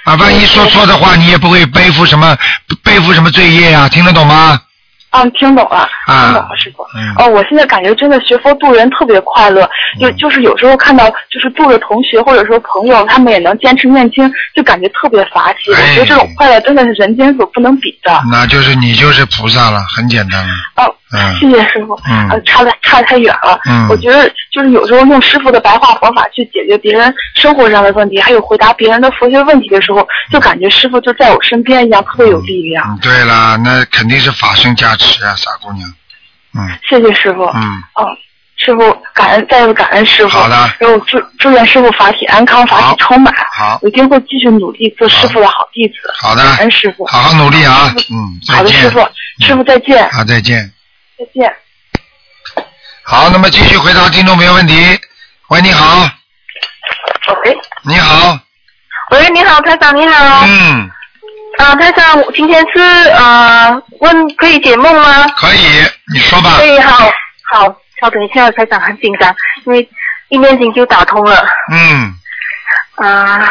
[0.05, 2.37] 啊，万一说错的话，你也不会背负什么
[2.85, 4.61] 背负什么罪业啊，听得懂吗？
[5.13, 6.83] 啊，听懂了，啊听懂了，师傅。
[6.97, 9.69] 嗯哦，我现在感觉真的学佛度人特别快乐，
[10.01, 15.73] 就嗯就是有时候看到就是度的同学或者说朋友，他们也能坚持念经，就感觉特别法喜。
[15.75, 18.23] 哎我觉得这种快乐真的是人间所不能比的。
[18.31, 20.53] 那就是你就是菩萨了，很简单了。
[20.77, 21.99] 哦，嗯谢谢师傅。
[22.09, 23.59] 嗯呃，差的差的太远了。
[23.69, 32.85] 嗯我觉得就是有时候用师傅的白话佛法去解决别人生活上的问题，还有回答别人的佛学问题的时候，就感觉师傅就在我身边一样，特别有力量。
[32.89, 35.89] 嗯，对了，那肯定是法身加持啊，傻姑娘。
[36.55, 37.45] 嗯谢谢师傅。
[37.55, 38.07] 嗯，哦，
[38.57, 40.29] 师傅感恩，再次感恩师傅。
[40.29, 43.35] 好的然后祝祝愿师傅法体安康，法体充满。
[43.53, 45.95] 好我一定会继续努力做师傅的好弟子。
[46.21, 47.07] 好的感恩师傅。
[47.07, 49.01] 好好努力啊，嗯，好的，师傅，
[49.41, 50.71] 师傅再见，好，再见。
[51.23, 51.55] 再见。
[53.05, 54.75] 好，那么继续回答听众朋友问题。
[55.49, 56.09] 喂，你好，
[57.45, 58.39] 喂，你好，
[59.13, 60.45] 喂，你好，台长，你好。
[60.47, 60.91] 嗯，
[61.59, 62.81] 啊，台长，今天是
[63.11, 65.29] 呃问可以解梦吗？
[65.37, 65.83] 可以，
[66.13, 66.57] 你说吧。
[66.57, 67.13] 可以，好，
[67.53, 69.89] 好，稍等一下，台长很紧张，因为
[70.29, 71.47] 一念经就打通了。
[71.71, 72.15] 嗯，
[72.97, 73.49] 啊，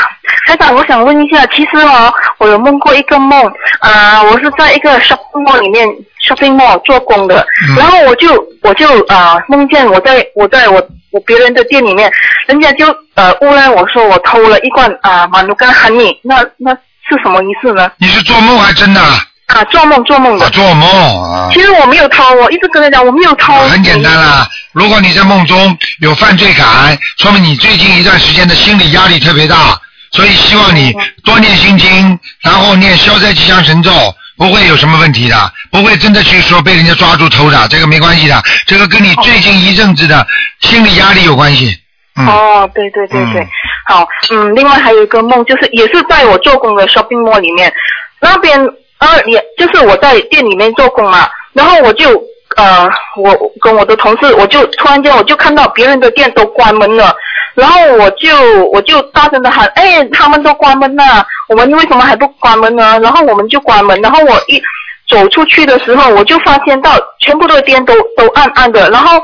[0.47, 3.41] 台长，我想问一下，其实哦，我有梦过一个梦，
[3.79, 5.87] 啊，我是在一个 shopping mall 里面
[6.27, 10.81] shopping mall 做工的，嗯然后我就我就啊梦见我在我在我
[11.11, 12.11] 我别人的店里面，
[12.47, 16.73] 人家就呃诬赖我说我偷了一罐啊马努干 honey，那那
[17.09, 17.91] 是什么意思呢？
[17.97, 19.01] 你是做梦还真的？
[19.47, 20.49] 啊，做梦做梦的啊，。
[20.51, 20.89] 做梦
[21.23, 21.49] 啊。
[21.51, 23.53] 其实我没有偷，我一直跟他讲我没有偷。
[23.67, 29.77] 很简单啦，如果你在梦中有犯罪感，说明你最近一段时间的心理压力特别大，
[30.13, 30.93] 所以希望你
[31.25, 33.91] 多念心经，然后念消灾吉祥神咒，
[34.41, 35.35] 不会有什么问题的，
[35.71, 40.25] 不会真的去说被人家抓住偷的，这个没关系的，这个跟你最近一阵子的
[40.61, 41.77] 心理压力有关系。
[42.15, 43.47] 嗯，哦，对对对对，嗯。
[43.85, 47.71] 好，嗯，另外还有一个梦，就是也是在我做工的 shopping mall 里面，
[48.19, 48.59] 那边
[48.97, 52.09] 呃也就是我在店里面做工嘛，然后我就
[52.57, 57.15] 呃我跟我的同事，我就突然间我就看到别人的店都关门了，
[57.55, 58.29] 然后我就
[58.73, 62.99] 我就大声的喊，哎，他们都关门了，我们为什么还不关门呢？
[62.99, 64.61] 然后我们就关门，然后我一
[65.09, 69.21] 走出去的时候，我就发现到全部的店都都暗暗的，然后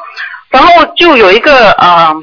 [0.50, 2.14] 然后就有一个呃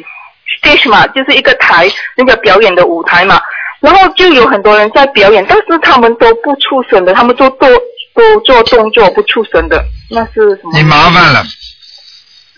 [0.62, 3.40] stage 嘛，就是一个台，那个表演的舞台嘛，
[3.80, 7.66] 然后就有很多人在表演，但是他们都不出声的，他们都都
[8.14, 10.72] 都做动作不出声的，那是什么？
[10.74, 11.40] 你麻烦了，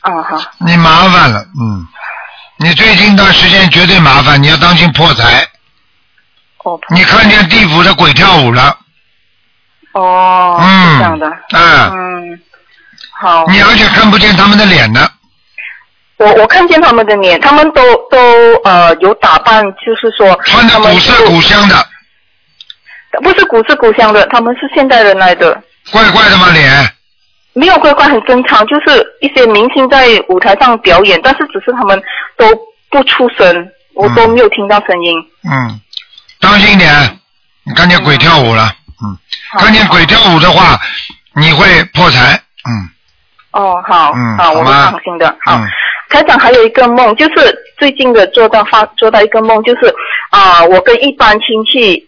[0.02, 1.86] 啊哈，你麻烦了，嗯，
[2.58, 5.46] 你最近一段时间绝对麻烦，你要当心破财。
[6.64, 8.76] 哦你看见地府的鬼跳舞了，
[9.92, 12.40] 哦，是嗯，这样的，嗯，嗯，
[13.20, 15.08] 好，你而且看不见他们的脸呢，
[16.16, 18.18] 我我看见他们的脸，他们都都
[18.64, 21.86] 呃有打扮，就是说穿的古色古香的，
[23.22, 25.62] 不是古色古香的，他们是现代人来的。
[25.92, 26.95] 怪怪的吗脸？
[27.56, 32.00] 没有乖乖很正常，就是一些明星在舞台上表演，但是只是他们
[32.36, 32.46] 都
[32.90, 35.14] 不出声，我都没有听到声音。
[35.50, 35.80] 嗯，
[36.38, 37.18] 当心一点，
[37.64, 38.70] 你看见鬼跳舞了，
[39.02, 39.16] 嗯，
[39.52, 40.78] 好看见鬼跳舞的话，
[41.34, 42.34] 你会破财，
[42.68, 42.70] 嗯。
[43.52, 45.34] 哦，好，嗯好，我会放心的。
[45.40, 45.66] 好，嗯。
[46.10, 49.92] 台长还有一个梦，就是最近的做到发做到一个梦，就是
[50.30, 52.06] 啊、我跟一般亲戚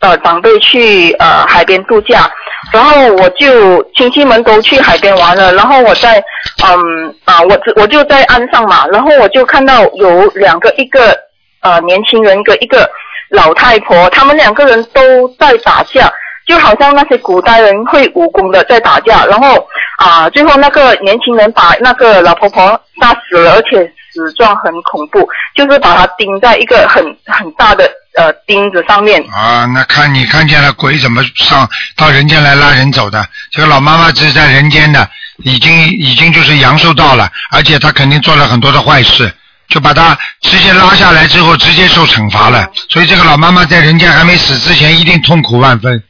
[0.00, 2.30] 呃长辈去呃海边度假，
[2.72, 6.22] 然后我就亲戚们都去海边玩了，然后我在
[6.64, 11.16] 嗯啊我我就在岸上嘛，然后我就看到有两个一个
[11.60, 12.88] 呃年轻人跟一个
[13.30, 16.12] 老太婆，他们两个人都在打架。
[16.46, 19.64] 就好像那些古代人会武功的在打架，然后
[19.98, 22.62] 啊，最后那个年轻人把那个老婆婆
[23.00, 29.22] 杀死了，而且死状很恐怖，就是把她钉在一个很很大的呃钉子上面。
[29.32, 33.26] 啊，那看你看见了鬼怎么上到人间来拉人走的？
[33.50, 39.32] 这个老妈妈这是在人间的，已经已经就是阳寿到了，而且她肯定做了很多的坏事，
[39.68, 42.68] 就把她直接拉下来之后，直接受惩罚了。
[42.88, 46.02] 所以这个老妈妈在人间还没死之前，一定痛苦万分。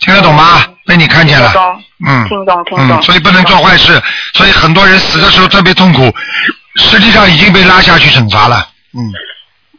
[0.00, 0.64] 听得懂吗？
[0.86, 1.52] 被你看见了
[2.06, 2.98] 嗯，听懂，听懂。
[2.98, 4.00] 嗯，所以不能做坏事，
[4.32, 6.14] 所以很多人死的时候特别痛苦，
[6.76, 9.02] 实际上已经被拉下去惩罚了，嗯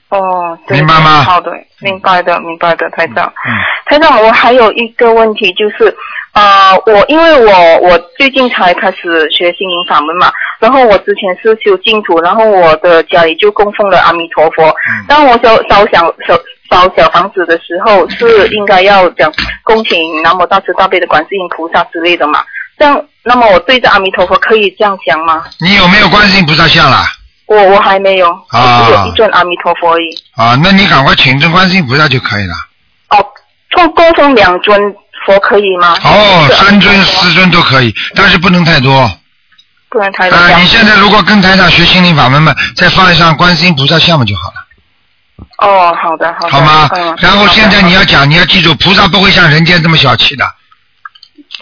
[0.10, 3.32] 哦，对明白吗好的，明白的，明白的，台长。
[3.48, 3.54] 嗯。
[3.86, 5.96] 台长，我还有一个问题就是，
[6.34, 14.64] 呃，我因为我我最近才开始学心灵法门嘛，然后我之前是修净土，然后我的家里就供奉了阿弥陀佛。
[14.68, 16.36] 嗯当我烧烧小烧
[16.72, 19.32] 烧小房子的时候，是应该要讲
[19.64, 22.44] 恭请南无大慈大悲的观世音菩萨之类的嘛？
[22.80, 25.46] 这样，那么我对着阿弥陀佛可以这样讲吗？
[25.60, 26.98] 你有没有观世音菩萨像了？
[27.50, 30.16] 我我还没有，只有一尊阿弥陀佛而已。
[30.36, 32.54] 啊，那你赶快请尊观世音菩萨就可以了。
[33.10, 33.26] 哦，
[33.74, 34.80] 供供奉两尊
[35.26, 35.98] 佛可以吗？
[36.04, 39.12] 哦，三尊、四尊都可以，但是不能太多。
[39.90, 40.38] 不能太多。
[40.38, 46.52] 啊，你现在如果跟台长学心灵法门嘛，再放一上观世音菩萨像嘛就好了，哦，好的，好的。
[46.52, 46.88] 好吗？
[46.94, 47.18] 嗯。
[47.20, 50.46] 然后现在你要讲，你要记住，菩萨不会像人间这么小气的。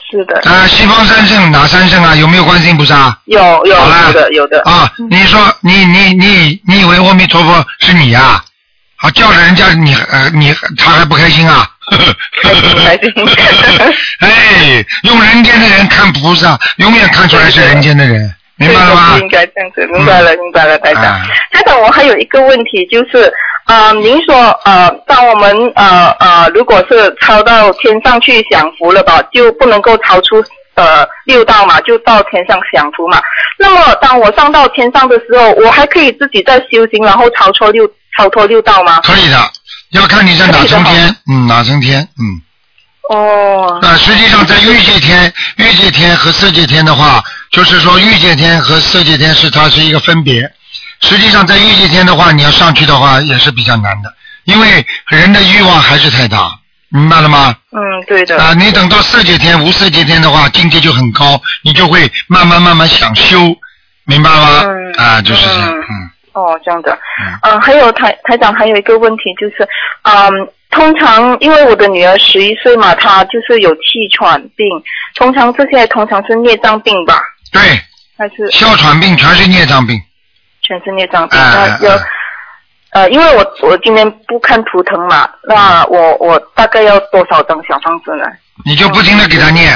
[0.09, 2.15] 是的，啊，西方三圣哪三圣啊？
[2.15, 3.17] 有没有观世音菩萨？
[3.25, 4.61] 有有有的有的。
[4.63, 8.41] 啊，你说你你你你以为阿弥陀佛是你呀、
[8.95, 11.69] 好叫着人家你呃你他还不开心啊？
[11.91, 19.21] 开心开心 哎，用人间的人看菩萨，永远看出来是人间的人，明白了吗对？
[19.21, 21.25] 应该这样子，明白了，明白了，台长啊。
[21.51, 23.31] 台长，我还有一个问题，就是，
[23.67, 30.43] 呃，您说，呃，当我们呃呃，如果是超到天上去享福了吧，就不能够超出
[30.75, 33.21] 呃六道嘛，就到天上享福嘛。
[33.59, 38.99] 那么，当我上到天上的时候，我还可以自己再修行，然后超脱六超脱六道吗？
[39.03, 39.37] 可以的，
[39.91, 42.41] 要看你在哪层天，嗯，哪层天，嗯，
[43.09, 50.51] 哦，那实际上在欲界天、欲界天和色界天的话，就是说欲界天和色界天是它是一个分别。
[50.99, 54.13] 实际上在欲界天的话，你要上去的话也是比较难的，
[54.45, 56.51] 因为人的欲望还是太大，
[56.89, 57.55] 明白了吗？
[57.71, 58.37] 嗯，对的。
[58.37, 63.39] 啊，你等到色界天、无色界天的话，境界就很高，你就会慢慢慢慢想修，
[64.05, 64.63] 明白吗？
[64.65, 66.11] 嗯啊，就是这样，嗯嗯。
[66.33, 66.91] 哦，这样的。
[66.91, 69.67] 嗯嗯、还有台台长还有一个问题就是，
[70.03, 74.67] 嗯，通常因为我的女儿十一岁嘛，她就是有气喘病，
[75.15, 77.61] 通常这些通常是孽障病吧，对，
[78.17, 79.99] 还是哮喘病全是孽障病。
[80.61, 81.39] 全是孽障病？
[81.39, 82.07] 哎那有哎哎
[82.91, 88.25] 呃，因为我我今天不看图腾嘛，那我我大概要多少张小方子呢？
[88.65, 89.73] 你就不停的给他念，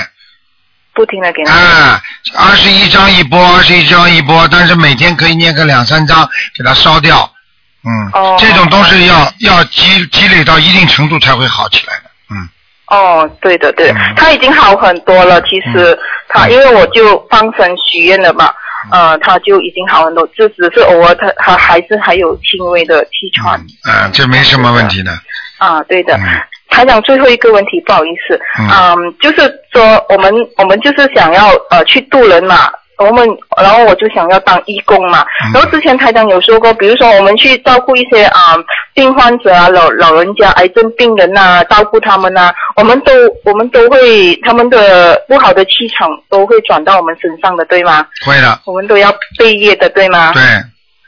[0.94, 1.54] 不停的给她。
[1.54, 2.02] 啊，
[2.38, 6.28] 二十一张一波，二十一张一波，但是每天可以念个两三张，
[6.58, 7.30] 给他烧掉。
[7.84, 12.12] 嗯，哦这种都是要要积积累到一定程度才会好起来的。
[12.30, 12.48] 嗯，
[12.88, 15.42] 哦，对的对的嗯，他已经好很多了。
[15.42, 15.98] 其实
[16.30, 18.54] 他因为我就帮神许愿了嘛，
[18.92, 25.12] 嗯呃，他就已经好很多，就只是偶尔他他还是还有轻微的气喘嗯，啊，这没什么问题的。
[25.58, 26.16] 啊，对的。
[26.18, 26.24] 嗯
[26.72, 32.72] 台长，最后一个问题，不好意思，嗯嗯，就是说我们我们就是想要呃去渡人嘛，
[33.04, 33.28] 我们
[33.62, 38.56] 然后我就想要当义工嘛，嗯然后之前台长有说过，比如说我们去照顾一些啊、
[38.94, 43.12] 病患者啊老老人家癌症病人呐、照顾他们呐、我们都
[43.46, 48.06] 我们都会他们的不好的气场都会转到我们身上的，对吗？
[48.26, 50.32] 会的，我们都要背业的，对吗？
[50.34, 50.42] 对，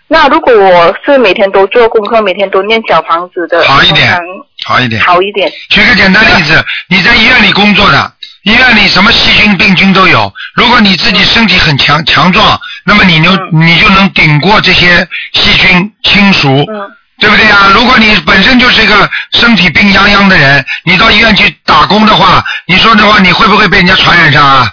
[0.07, 4.19] 那如果我是每天都做功课，每天都念小房子的，好一点
[4.65, 5.01] 好一点。
[5.01, 5.51] 好一点。
[5.69, 8.11] 举个简单例子，你在医院里工作的，
[8.43, 10.31] 医院里什么细菌、病菌都有。
[10.53, 17.71] 如果你自己身体很强强壮，那么你就、你就能顶过这些细菌侵蚀，嗯对不对啊？
[17.73, 24.67] 如果你本身就是一个身体病殃殃的人，你到医院去打工的话，你说的话，你会不会被人家传染上啊？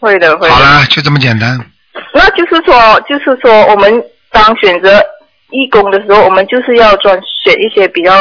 [0.00, 0.54] 会的，会的。
[0.54, 1.60] 好了，就这么简单。
[2.14, 3.92] 那就是说，就是说，我们
[4.30, 5.02] 当选择
[5.50, 8.12] 义工的时候，我们就是要专选一些比较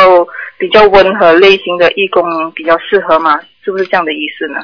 [0.59, 3.39] 比较温和类型的义工，比较适合嘛？
[3.65, 4.63] 是不是这样的意思呢？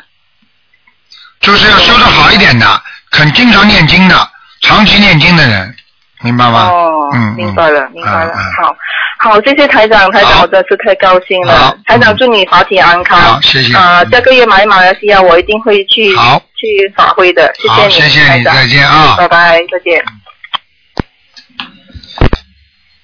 [1.39, 4.29] 就是要修的好一点的，肯经常念经的，
[4.61, 5.75] 长期念经的人，
[6.21, 6.69] 明白吗？
[6.69, 8.31] 哦，嗯，明白了，明白了。
[8.61, 8.75] 好，
[9.17, 11.77] 好，谢谢台长，台长，我真是太高兴好了。
[11.87, 13.19] 台长，祝你法体安康。
[13.19, 17.51] 好谢谢啊、嗯下个月来马来西亚，我一定会去好去法会的。
[17.55, 19.15] 谢谢，你，谢谢你，再见啊。
[19.17, 20.05] 拜拜，再见。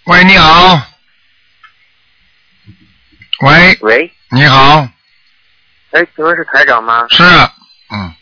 [0.06, 0.80] 喂，你好。
[3.40, 4.88] 喂，喂，你好，
[5.98, 7.08] 哎，请问是台长吗？
[7.10, 7.24] 是，
[7.92, 8.14] 嗯，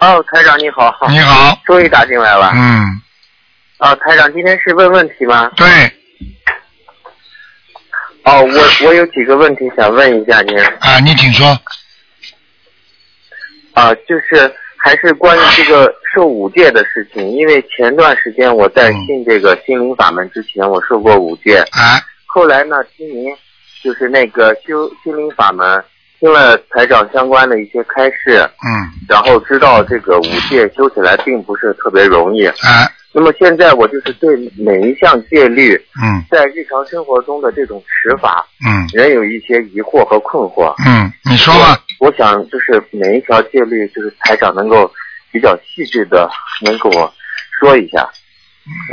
[0.00, 2.50] 哦，台长你好，你好，终于打进来了。
[2.52, 3.00] 嗯，
[3.78, 5.48] 啊，台长今天是问问题吗？
[5.56, 5.66] 对，
[8.24, 10.58] 哦，我我有几个问题想问一下您。
[10.80, 11.46] 啊，你请说，
[13.74, 19.06] 啊，就是还是关于这个受五戒的事情，因为前段时间我在嗯。
[19.06, 23.32] 信这个心灵法门之前，我受过五戒，啊，后来呢，听您
[23.80, 25.84] 就是那个修心灵法门，
[26.18, 32.46] 听了台长相关的一些开示，嗯，然后知道这个五戒修起来并不是特别容易。
[32.46, 40.74] 啊，那么现在我就是对每一项戒律，嗯，在日常生活中的这种持法，嗯，仍有一些疑惑和困惑。
[40.86, 44.90] 嗯，你说吧，我想就是每一条戒律，就是台长能够
[45.30, 46.28] 比较细致的
[46.64, 47.12] 能给我
[47.60, 48.08] 说一下。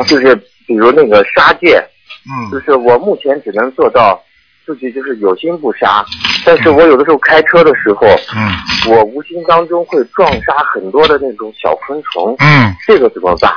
[0.07, 0.35] 就是
[0.67, 1.83] 比如那个杀戒，
[2.27, 2.51] 嗯。
[2.51, 4.21] 就嗯，是我目前只能做到
[4.65, 6.05] 自己就是有心不杀，
[6.45, 8.51] 但是我有的时候开车的时候，嗯，
[8.87, 13.53] 我无形当中会撞杀很多的那种小昆虫，嗯，这个怎么办？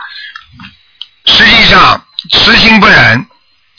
[1.26, 3.26] 实际上慈心不忍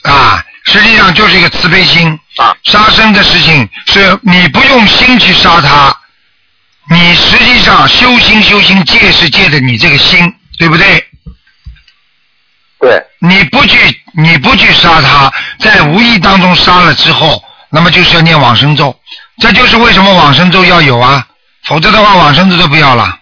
[0.03, 2.55] 啊，实际上就是一个慈悲心啊。
[2.63, 5.97] 杀生的事情是你不用心去杀它，
[6.89, 11.03] 你实际上修心修心戒是戒的你这个心，对不对？
[12.79, 18.95] 对，你不去，你不去杀他，在无意当中杀了之后，那么就是要念往生咒，
[19.39, 21.25] 这就是为什么往生咒要有啊，
[21.65, 23.19] 否则的话往生咒都不要了，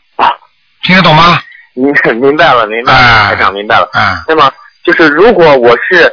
[0.83, 1.41] 听得懂吗？
[1.73, 3.89] 明明白了，明白啊了，台长明白了。
[3.93, 4.49] 啊，那么
[4.83, 6.03] 就是如果我是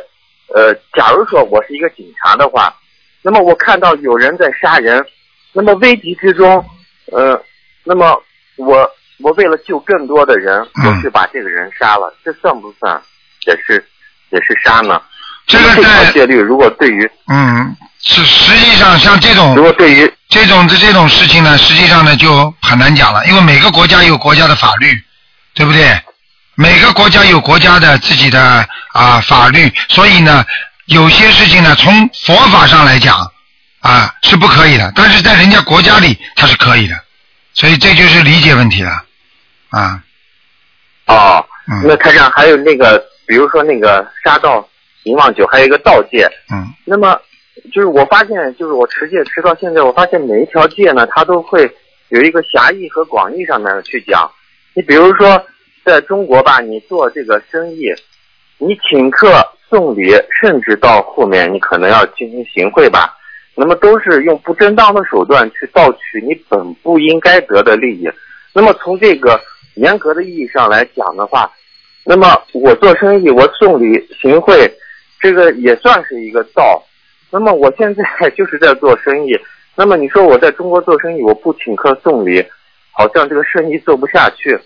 [0.55, 2.75] 呃，假如说我是一个警察的话，
[3.23, 5.05] 那么我看到有人在杀人，
[5.53, 6.65] 那么危急之中，
[7.13, 7.41] 呃，
[7.85, 8.21] 那么
[8.57, 13.01] 我我为了救更多的人，嗯我去把这个人杀了，这算不算
[13.47, 13.87] 也是
[14.31, 15.01] 也是杀呢？
[15.53, 25.03] 这个在戒律，如果对于嗯，是实际上像这种如果对于这种这这种事情呢，实际上呢就很难讲了，因为每个国家有国家的法律，
[25.55, 26.01] 对不对？
[26.55, 30.45] 每个国家有国家的自己的啊法律，所以呢，
[30.87, 33.31] 有些事情呢，从佛法上来讲，
[33.81, 36.95] 啊是不可以的，但是在人家国家里它是可以的，
[37.53, 38.91] 所以这就是理解问题了
[39.71, 40.01] 啊。
[41.07, 44.67] 哦，嗯那台长还有那个，比如说那个杀盗
[45.05, 46.27] 淫妄酒，还有一个盗戒。
[46.53, 47.21] 嗯那么
[47.73, 51.71] 就是我发现，就是我持戒持到现在，我发现每一条戒呢，它都会
[52.09, 54.31] 有一个狭义和广义上面去讲。
[54.75, 55.45] 你比如说，
[55.85, 57.87] 在中国吧，你做这个生意，
[58.59, 63.15] 你请客送礼，甚至到后面你可能要进行行贿吧，
[63.55, 68.09] 那么都是用不正当的手段去盗取你本不应该得的利益。
[68.55, 69.41] 那么从这个
[69.75, 71.51] 严格的意义上来讲的话，
[72.05, 74.71] 那么我做生意，我送礼行贿，
[75.23, 76.83] 这个也算是一个道。
[77.31, 78.03] 那么我现在
[78.37, 79.31] 就是在做生意，
[79.75, 82.45] 那么你说我在中国做生意，我不请客送礼，
[82.91, 84.59] 好像这个生意做不下去。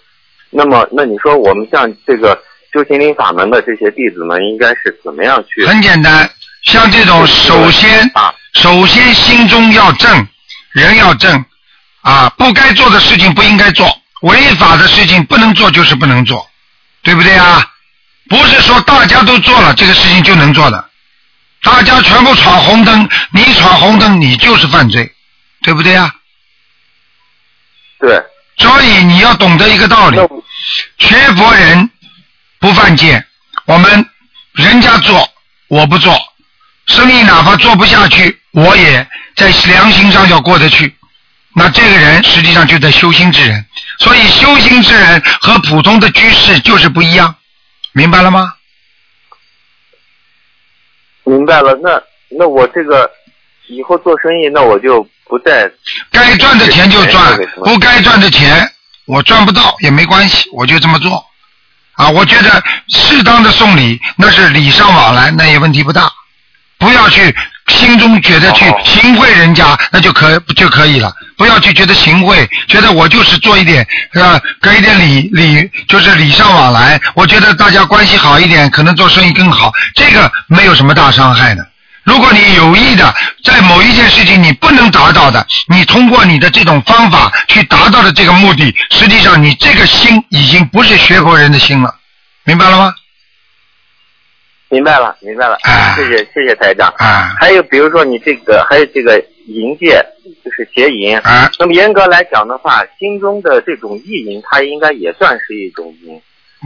[0.50, 2.36] 那么，那你说我们像这个
[2.72, 5.64] 修心灵法门的这些弟子们，应该是怎么样去？
[5.66, 6.28] 很简单，
[6.62, 10.26] 像这种首先啊，首先心中要正，
[10.72, 11.44] 人要正
[12.02, 13.86] 啊，不该做的事情不应该做，
[14.22, 16.44] 违法的事情不能做就是不能做，
[17.02, 17.62] 对不对啊？
[18.28, 20.88] 不是说大家都做了这个事情就能做的，
[21.62, 25.12] 大家全部闯红灯，你闯红灯你就是犯罪，
[25.62, 26.12] 对不对啊？
[27.98, 28.22] 对，
[28.58, 30.18] 所以你要懂得一个道理
[30.98, 31.90] 学佛人
[32.58, 33.24] 不犯戒，
[33.64, 34.06] 我们
[34.52, 35.28] 人家做
[35.68, 36.16] 我不做，
[36.86, 40.96] 生意哪怕做不下去，我也在良心上要过得去。
[41.54, 43.64] 那这个人实际上就在修心之人，
[43.98, 47.34] 所以修心之人和普通的居士就是不一样，
[47.92, 48.54] 明白了吗？
[51.24, 51.74] 明白了。
[51.82, 53.10] 那那我这个
[53.68, 55.70] 以后做生意，那我就不再
[56.10, 58.70] 该赚的钱就赚不该赚的钱
[59.06, 61.24] 我赚不到也没关系，我就这么做。
[61.92, 66.12] 啊，我觉得适当的送礼那是礼尚往来，那也问题不大。
[66.78, 67.34] 不要去
[67.68, 71.12] 心中觉得去哦行贿人家，那就可就可以了。
[71.36, 77.00] 不要去觉得行贿，觉得我就是做一点呃给一点礼礼，就是礼尚往来。
[77.14, 81.66] 我觉得大家关系好一点，可能做生意更好，这个没有什么大伤害的。
[82.04, 83.12] 如果你有意的
[83.42, 91.96] 在某一件事情你不能达到的，你通过你的这种方法去达到的这个目的，实际上你这个心已经不是学佛人的心了，
[92.44, 92.94] 明白了吗？
[94.68, 95.94] 明白了，明白了哎。
[95.96, 96.92] 谢谢谢谢台长。
[96.98, 100.04] 啊还有比如说你这个，还有这个淫戒，
[100.44, 101.16] 就是邪淫。
[101.18, 106.20] 啊，那么严格来讲的话，心中的这种意淫，它应该也算是一种淫。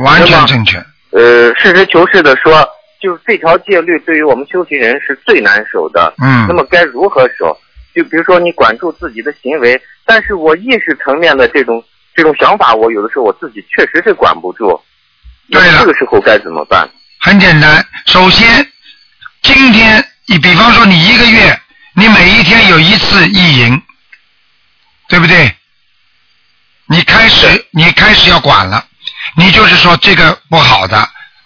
[0.04, 0.78] 完全正确。
[1.10, 2.66] 呃，实事求是的说，
[3.00, 6.14] 就是这条戒律对于我们修行人是最难守的。
[6.22, 7.56] 嗯那么该如何守？
[7.94, 11.82] 就比如说你管住自己的行为，但是我意识层面的这种
[12.14, 14.80] 这种想法，我有的时候我自己确实是管不住。
[15.50, 16.88] 对了那这个时候该怎么办？
[17.20, 18.66] 很简单，首先，
[19.42, 21.60] 今天你比方说你一个月，
[21.94, 23.82] 你每一天有一次意淫，
[25.06, 25.54] 对不对？
[26.86, 28.82] 你开始你开始要管了，
[29.36, 30.96] 你就是说这个不好的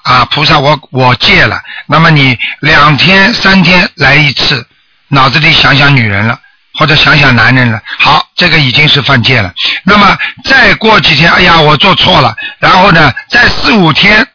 [0.02, 4.64] 啊，菩萨我我戒了，那么你两天三天来一次，
[5.08, 6.40] 脑子里想想女人了。
[6.76, 9.54] 或者想想男人了，好，这个已经是犯戒了。
[9.84, 14.26] 那么再过几天，哎呀，我做错了，然后呢，再四五天，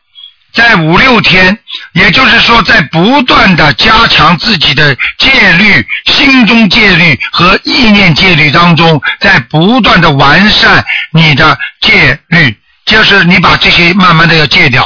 [0.51, 1.57] 在五六天，
[1.93, 14.83] 也就是说，在不断的加强自己的戒律、心中戒律和意念戒律当中，在不断的完善你的戒律，就是你把这些慢慢的要戒掉，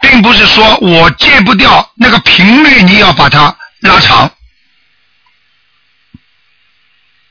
[0.00, 4.30] 并不是说我戒不掉那个频率，你要把它拉长。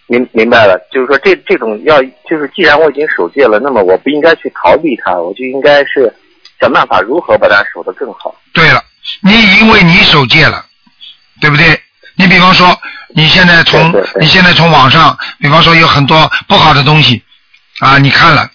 [0.09, 6.13] 明明白了，就是说这这种要就是既然我已经守戒了，那么我不应该去逃避它，我就应该是
[6.59, 8.35] 想办法如何把它守得更好。
[8.53, 8.83] 对了，
[9.21, 10.65] 你因为你守戒了，
[11.39, 11.81] 对不对？
[12.15, 12.79] 你比方说，
[13.13, 17.23] 你现在从你现在从网上，比方说有很多不好的东西
[17.79, 18.49] 啊，你看了，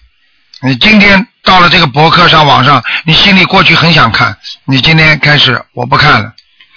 [0.63, 6.33] 你今天到了这个博客上网上，你心里过去很想看，你今天开始我不看了，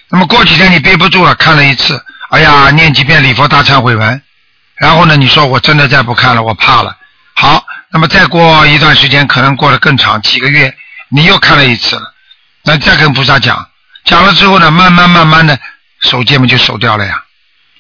[0.09, 1.99] 那么过几天你憋不住了，看了一次，
[2.29, 4.21] 哎呀，念几遍礼佛大忏悔文，
[4.75, 6.95] 然后呢，你说我真的再不看了，我怕了。
[7.33, 10.73] 好，那么再过一段时间，可能过得更长，几个月，
[11.15, 12.13] 你又看了一次了。
[12.63, 13.69] 那再跟菩萨讲，
[14.03, 15.57] 讲了之后呢，慢慢慢慢的
[16.01, 17.23] 手戒嘛就守掉了呀，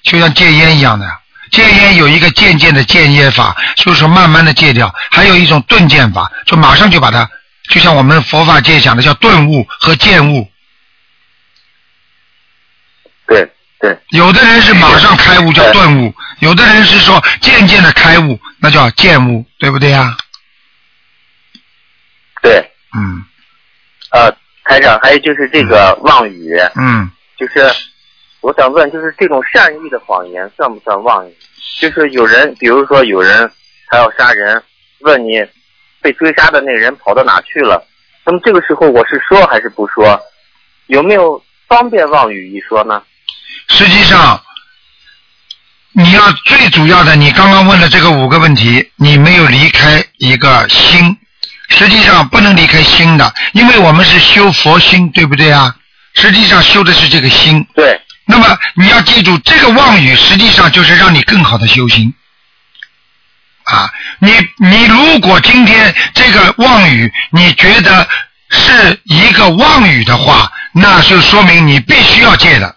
[0.03, 1.19] 就像戒烟一样的呀。
[1.51, 7.29] 戒烟有一个渐渐的戒烟法，就是说慢慢的戒掉；还有一种顿戒法，就马上就把它，
[7.69, 10.49] 就像我们佛法界讲的叫顿悟和渐悟。
[13.27, 20.15] 对对，有的人是马上开悟叫顿悟，有的人是说渐渐的开悟，那叫渐悟，对不对呀？
[22.41, 23.23] 对，嗯
[24.11, 24.31] 呃，
[24.63, 27.69] 台长，还有就是这个妄语，嗯就是
[28.41, 31.35] 我想问，就是这种善意的谎言算不算妄语？
[31.81, 33.51] 就是有人，比如说有人
[33.89, 34.63] 他要杀人，
[34.99, 35.45] 问你
[36.01, 37.85] 被追杀的那个人跑到哪去了，
[38.25, 40.19] 那么这个时候我是说还是不说？
[40.87, 43.03] 有没有方便妄语一说呢？
[43.67, 44.39] 实际上，
[45.93, 51.17] 你要最主要的，你刚刚问的这个五个问题，你没有离开一个心，
[51.69, 55.75] 实际上不能离开心的，因为我们是修佛心，对不对啊？
[56.15, 57.65] 实际上修的是这个心。
[57.75, 58.01] 对。
[58.27, 62.13] 那么你要记住，这个妄语实际上就是让你更好的修心。
[63.65, 68.07] 啊，你你如果今天这个妄语你觉得
[68.49, 72.75] 是一个妄语的话，那就说明你必须要戒的。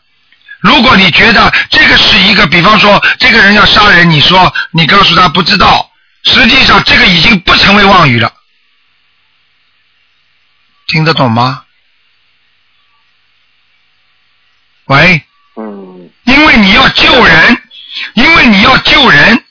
[0.61, 5.91] 如果你觉得这个是一个，比方说这个人要杀人，你说你告诉他不知道，
[6.25, 8.33] 实际上这个已经不成为妄语了。
[10.89, 11.65] 听得懂吗？
[14.87, 15.23] 喂。
[15.55, 16.11] 嗯。
[16.25, 17.63] 因为你要救人，
[18.15, 19.45] 因为你要救人，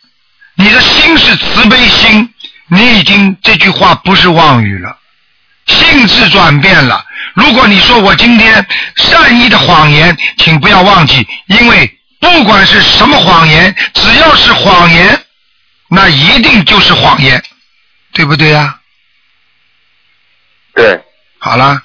[0.55, 2.33] 你的心是慈悲心，
[2.67, 4.97] 你已经这句话不是妄语了，
[5.65, 7.05] 性质转变了。
[7.35, 15.25] 如果你说我今天善意的谎言，请不要忘记，因为不管是什么谎言，只要是谎言，
[15.88, 17.43] 那一定就是谎言，
[18.13, 18.79] 对不对呀？
[20.73, 21.03] 对。
[21.39, 21.79] 好了，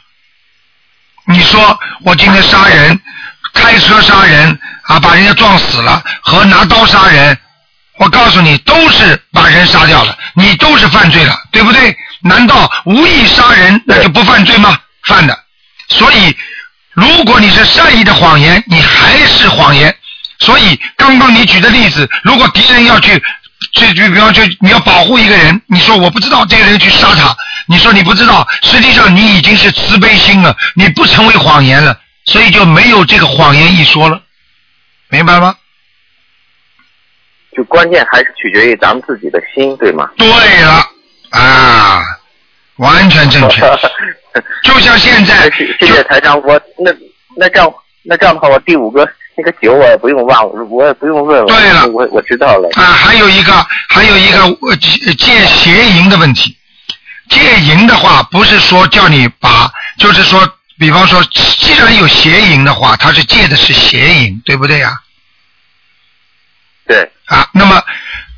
[1.26, 2.98] 你说我今天杀人，
[3.52, 7.38] 开车杀人啊，把人家撞死了，和拿刀杀人，
[7.98, 11.96] 我告诉你，都是把人杀掉了，你都是犯罪了，对不对？
[12.22, 14.78] 难道无意杀人那就不犯罪吗？
[15.04, 15.38] 犯的。
[15.88, 16.36] 所以，
[16.92, 19.94] 如果你是善意的谎言，你还是谎言。
[20.38, 23.22] 所以，刚刚你举的例子，如果敌人要去，
[23.72, 27.34] 去就比方说你要保护一个人，你说我不知道这个人去杀他，
[27.66, 34.22] 你说你不知道，实际上你已经是慈悲心了，你不成为谎言了，所以就没有这个谎言一说了，
[35.08, 35.56] 明白吗？
[37.56, 40.08] 就关键还是取决于咱们自己的心，对吗？
[40.16, 40.86] 对了，
[41.30, 42.02] 啊，
[42.76, 43.60] 完全正确。
[44.64, 46.90] 就像现在，谢谢台长，我那
[47.36, 47.70] 那这样
[48.02, 49.06] 那这样的话，我第五个
[49.36, 51.46] 那个酒我也不用忘，我也不用问了。
[51.46, 52.68] 对了，我我知道了。
[52.74, 56.56] 啊，还有一个还有一个戒邪淫的问题，
[57.28, 60.46] 戒淫的话不是说叫你把，就是说，
[60.78, 65.00] 比方说，既然有邪淫的话，他是戒的是邪淫，对不对呀？
[66.86, 67.10] 对。
[67.26, 67.82] 啊，那么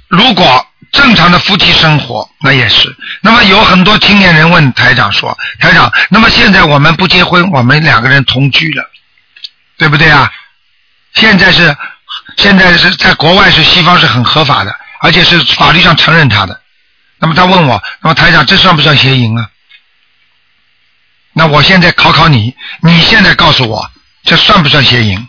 [0.08, 0.66] 如果。
[0.92, 2.88] 正常的夫妻生活那也是。
[3.20, 8.88] 那么有很多青年人问台长说：“台长，那么现在我们不结婚，我们两个人同居了，
[9.76, 10.30] 对不对啊？
[11.14, 11.76] 现在是
[12.36, 16.60] 现在是在国外是西方是很合法的，而且是法律上承认他的。
[17.18, 19.50] 那么他问我，那么台长这算不算邪淫啊？
[21.32, 23.90] 那我现在考考你，你现在告诉我，
[24.22, 25.28] 这算不算邪淫？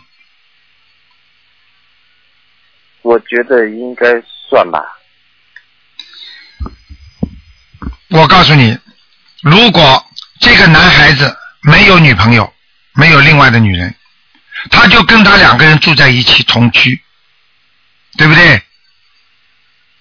[3.02, 4.06] 我觉得应该
[4.48, 4.80] 算吧。
[8.08, 8.78] 我告诉你，
[9.42, 10.04] 如果
[10.40, 12.52] 这个男孩子没有女朋友，
[12.92, 13.94] 没有另外的女人，
[14.70, 17.02] 他就跟他两个人住在一起同居，
[18.16, 18.62] 对不对？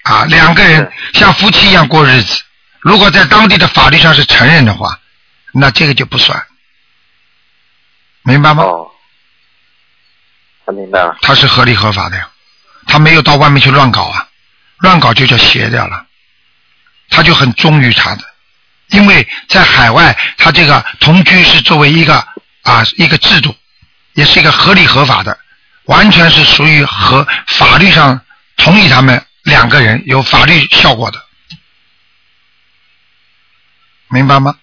[0.03, 2.43] 啊，两个人像夫妻一样过日子，
[2.79, 4.99] 如果在当地的法律上是承认的话，
[5.51, 6.45] 那这个就不算，
[8.21, 8.63] 明白吗？
[8.63, 8.91] 哦，
[10.65, 11.17] 他明白了。
[11.21, 12.29] 他是合理合法的呀，
[12.87, 14.29] 他没有到外面去乱搞啊，
[14.77, 16.05] 乱搞就叫邪掉了。
[17.09, 18.23] 他就很忠于他的，
[18.89, 22.15] 因为在海外，他这个同居是作为一个
[22.63, 23.55] 啊一个制度，
[24.15, 25.37] 也是一个合理合法的，
[25.85, 28.19] 完全是属于和法律上
[28.57, 31.21] 同意他们两个人有法律效果的，
[34.09, 34.55] 明白吗？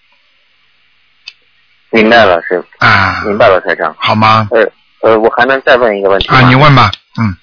[1.90, 4.48] 明白了，师傅啊，明白了，台长，好吗？
[4.50, 4.70] 呃
[5.02, 7.36] 呃，我还能再问一个问题啊，你问吧，嗯。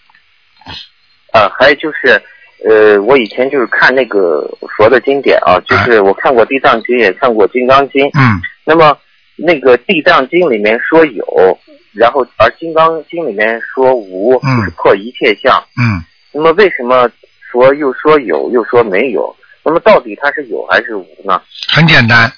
[1.31, 2.21] 啊，还有就是。
[2.69, 4.41] 呃，我以前就是看那个
[4.75, 8.05] 佛的经典啊，就是我看过《地藏经》，也看过《金刚经》。
[8.19, 8.41] 嗯。
[8.65, 8.97] 那么
[9.37, 11.57] 那个《地藏经》里面说有，
[11.91, 15.63] 然后而《金刚经》里面说无，就是破一切相。
[15.77, 16.03] 嗯。
[16.31, 17.09] 那么为什么
[17.51, 19.35] 说又说有，又说没有？
[19.63, 21.41] 那么到底它是有还是无呢？
[21.67, 22.31] 很简单，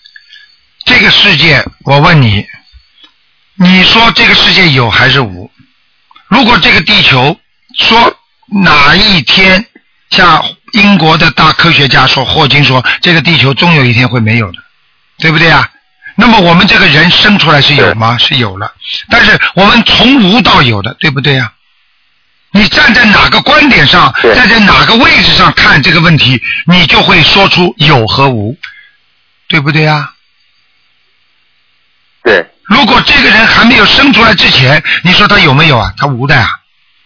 [0.85, 2.45] 这个世界，我问你，
[3.55, 5.49] 你说这个世界有还是无？
[6.27, 7.37] 如果这个地球
[7.77, 8.13] 说
[8.63, 9.65] 哪一天？
[10.09, 10.43] 像
[10.73, 14.57] 英国的大科学家说，霍金说，这个地球终有一天会没有的，
[15.19, 15.71] 对不对啊？
[16.21, 18.15] 那么我们这个人生出来是有吗？
[18.19, 18.71] 是有了，
[19.09, 21.51] 但是我们从无到有的，对不对呀？
[22.51, 28.55] 你站在哪个观点上，站在哪个位置上看这个问题，你就会说出有和无，
[29.47, 30.11] 对不对呀？
[32.23, 32.45] 对。
[32.65, 35.91] 如果这个人还没有生出来之前，你说他有没有啊？
[35.97, 36.59] 他无的啊。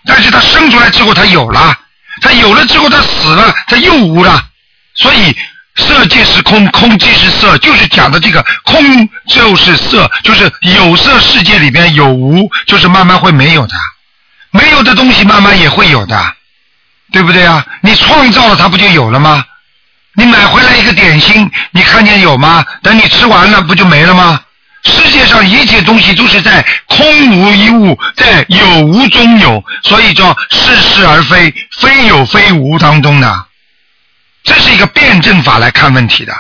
[0.06, 1.80] 但是他生出来之后，他有了，
[2.22, 4.50] 他有了之后，他死了，他又无了。
[4.94, 5.36] 所以
[5.76, 13.76] 色即是空，空即是色，就是讲的这个空就是色，就是有色世界里边有无，就是慢慢会没有的，
[14.52, 16.34] 没有的东西慢慢也会有的，
[17.12, 17.66] 对不对啊？
[17.82, 19.44] 你创造了它，不就有了吗？
[20.14, 22.66] 你买回来一个点心，你看见有吗？
[22.82, 24.42] 等你吃完了，不就没了吗？
[24.86, 33.46] 世界上一切东西都是在空无一物，在有无中有，所以叫似是而非，非有非无当中的。
[34.46, 36.34] 这是一个辩证法来看问题的，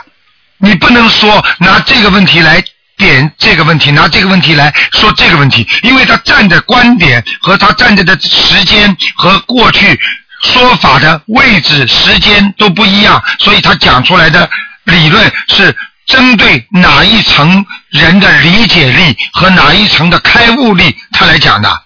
[0.59, 2.63] 你不能说拿这个问题来
[2.95, 9.99] 点这个问题，拿这个问题来说这个问题，因为他站的观点和他站着的时间和过去
[10.43, 14.49] 说法的位置、时间都不一样，所以他讲出来的
[14.85, 15.75] 理论是。
[16.05, 21.83] 针对哪一层人的理解力和哪一层的开悟力，他来讲的。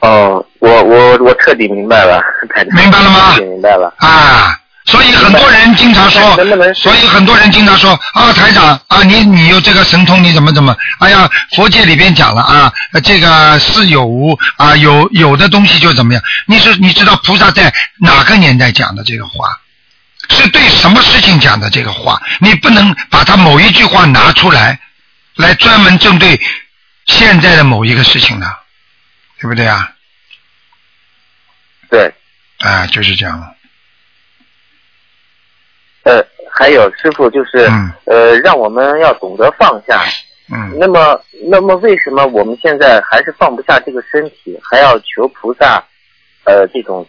[0.00, 2.20] 哦，我我我彻底明白了，
[2.74, 3.36] 明白了吗？
[3.38, 3.92] 明白了。
[3.98, 6.22] 啊，所以很多人经常说，
[6.74, 10.76] 所以很多人经常说啊，台长啊，你你有这个神通，你怎么怎么？
[11.00, 12.72] 哎呀，佛界里边讲了啊，
[13.04, 16.22] 这个是有无啊，有有的东西就怎么样？
[16.46, 19.58] 你是你知道菩萨在哪个年代讲的这个话？
[20.30, 22.20] 是对什么事情讲的这个话？
[22.40, 24.80] 你不能把他某一句话拿出来，
[25.36, 26.40] 来专门针对
[27.06, 28.46] 现在的某一个事情呢，
[29.40, 29.90] 对不对啊？
[31.90, 32.12] 对。
[32.58, 33.54] 啊，就是这样。
[36.04, 37.68] 呃，还有师傅就是，
[38.04, 40.02] 呃，让我们要懂得放下。
[40.52, 40.76] 嗯。
[40.78, 41.20] 那么，
[41.50, 45.84] 那么为什么我们现在还是放不下这个身体，还要求菩萨，
[46.44, 47.06] 呃，这种？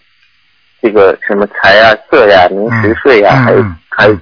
[0.80, 4.16] 这个什么财啊、色呀、名食睡呀，还有还有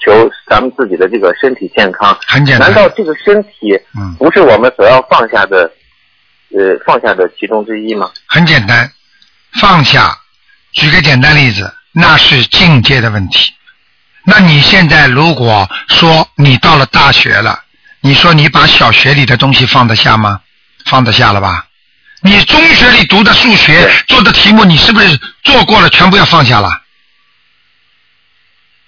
[0.00, 2.18] 求咱们自己的这个身体健康。
[2.26, 2.72] 很简单。
[2.72, 3.78] 难道这个身体
[4.18, 5.70] 不是我们所要放下的
[6.48, 8.10] 呃放下的其中之一吗？
[8.26, 8.90] 很简单，
[9.60, 10.18] 放下。
[10.72, 13.52] 举个简单例子，那是境界的问题。
[14.24, 17.62] 那你现在如果说你到了大学了，
[18.00, 20.40] 你说你把小学里的东西放得下吗？
[20.86, 21.66] 放得下了吧？
[22.20, 25.90] 你中学里读的数学做的题目，你是不是做过了？
[25.90, 26.80] 全部要放下了。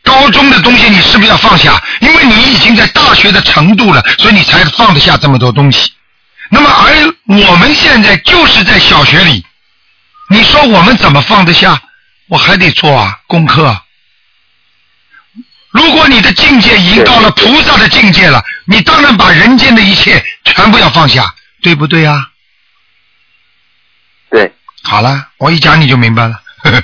[0.02, 1.82] 高中的东西你是不是要放下？
[2.00, 5.92] 因为你已经在大学的程度了，所以你才放得下这么多东西。
[6.50, 7.14] 那么而
[7.48, 9.44] 我们现在就是在小学里，
[10.30, 11.80] 你说我们怎么放得下？
[12.28, 13.82] 我还得做啊功课。
[15.72, 22.30] 如果你的境界已经到了菩萨的境界了，你当然把人间的一切全部要放下，对不对啊？
[24.30, 24.50] 对，
[24.82, 26.40] 好了，我一讲你就明白了。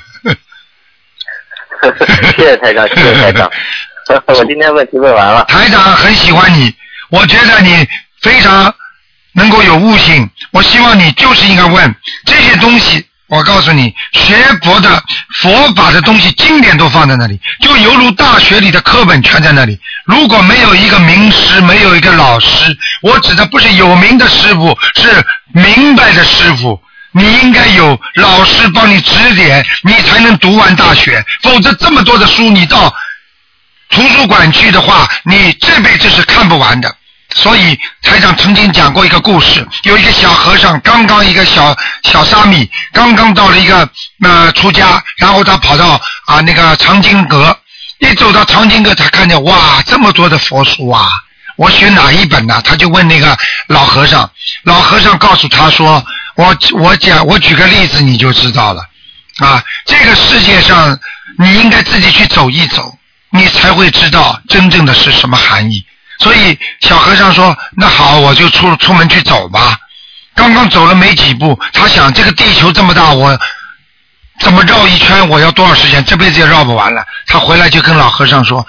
[2.37, 3.51] 谢谢台长，谢谢台长。
[4.27, 5.43] 我今天问题问完了。
[5.47, 6.75] 台长很喜欢你，
[7.09, 7.89] 我觉得你
[8.21, 8.75] 非常
[9.33, 10.29] 能够有悟性。
[10.51, 11.95] 我希望你就是应该问
[12.27, 13.07] 这些东西。
[13.31, 15.03] 我告诉你，学佛的
[15.37, 19.79] 佛法的东西，经典都放在那里，就犹如大学里的课本全在那里。
[20.05, 26.83] 如果没有一个名师，没有一个老师，我指的不是有名的师傅，是明白的师傅。
[27.13, 31.25] 你应该有老师帮你指点，你才能读完大学。
[31.43, 32.93] 否则这么多的书，你到
[33.91, 36.97] 图书馆去的话，你这辈子是看不完的。
[37.35, 43.89] 所以台长曾经讲过一个故事，有一个小和尚，刚刚一个小小沙弥，刚刚到了一个
[44.23, 47.57] 呃出家，然后他跑到啊那个藏经阁，
[48.01, 51.09] 一走到藏经阁，他看见哇这么多的佛书啊，
[51.57, 52.61] 我选哪一本呢？
[52.65, 53.37] 他就问那个
[53.69, 54.31] 老和尚，
[54.65, 56.05] 老和尚告诉他说。
[56.37, 58.83] 我我讲，我举个例子你就知道了，
[59.41, 60.99] 啊，这个世界上
[61.39, 62.97] 你应该自己去走一走，
[63.31, 65.85] 你才会知道真正的是什么含义。
[66.21, 69.77] 所以小和尚说：“那好，我就出出门去走吧。”
[70.37, 73.37] 刚刚走了没几步，他想这个地球这么大，我
[74.39, 75.29] 怎么绕一圈？
[75.29, 76.05] 我要多少时间？
[76.05, 77.05] 这辈子也绕不完了。
[77.27, 78.65] 他回来就跟老和尚说。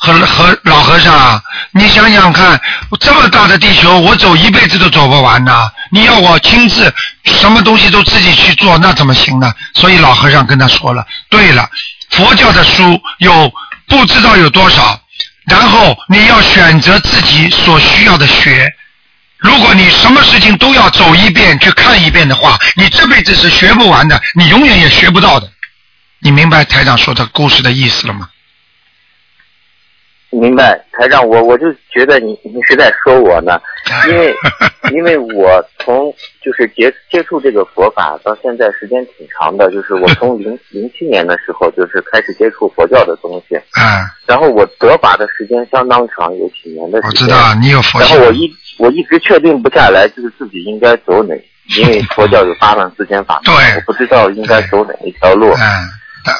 [0.00, 2.60] 和和老和尚啊，你想想看，
[3.00, 5.68] 这么大的地球，我走一辈子都走不完呐！
[5.90, 9.52] 你要我亲自什么东西都自己去做，那怎么行呢？
[9.74, 11.68] 所以老和尚跟他说了：对了，
[12.10, 13.52] 佛教的书有
[13.88, 15.00] 不知道有多少，
[15.48, 18.72] 然后你要选择自己所需要的学。
[19.38, 25.48] 如果你什么事情都要走一遍去看一遍的话，你这辈子是学不完的，你永远也学不到的。
[26.20, 28.28] 你明白台长说的故事的意思了吗？
[30.30, 33.58] 明白，台长，我我就觉得你你是在说我呢，
[34.08, 34.34] 因为
[34.92, 36.12] 因为我从
[36.42, 47.26] 就是接接触这个佛法到现在时间挺长的，就是我从零 零七年的时候就是开始接触佛教的东西，嗯，然后我得法的时间相当长，有几年的时间。
[47.26, 48.16] 知道你有佛性。
[48.16, 51.34] 然后，我一我一直确定不下来，就是自己应该走哪，
[51.78, 53.76] 因为佛教有八万四千法门，对。
[53.76, 55.48] 我不知道应该走哪一条路。
[55.52, 55.88] 嗯，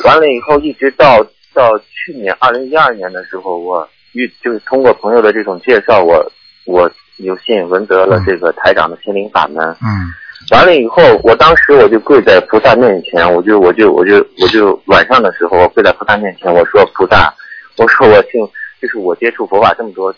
[0.04, 1.24] 完了以后，一直到
[1.58, 6.24] 到去年二零一二年的时候，我遇就是通过朋友的这种介绍，我
[6.66, 9.60] 我有幸闻得了这个台长的心灵法门。
[9.82, 10.14] 嗯
[10.52, 17.34] 完了以后，我当时我就跪在菩萨面前，我就我就我就我就晚上的时候，我跪在菩萨面前，我说菩萨，
[17.76, 18.40] 我说我信，
[18.80, 20.14] 就是我接触佛法这么多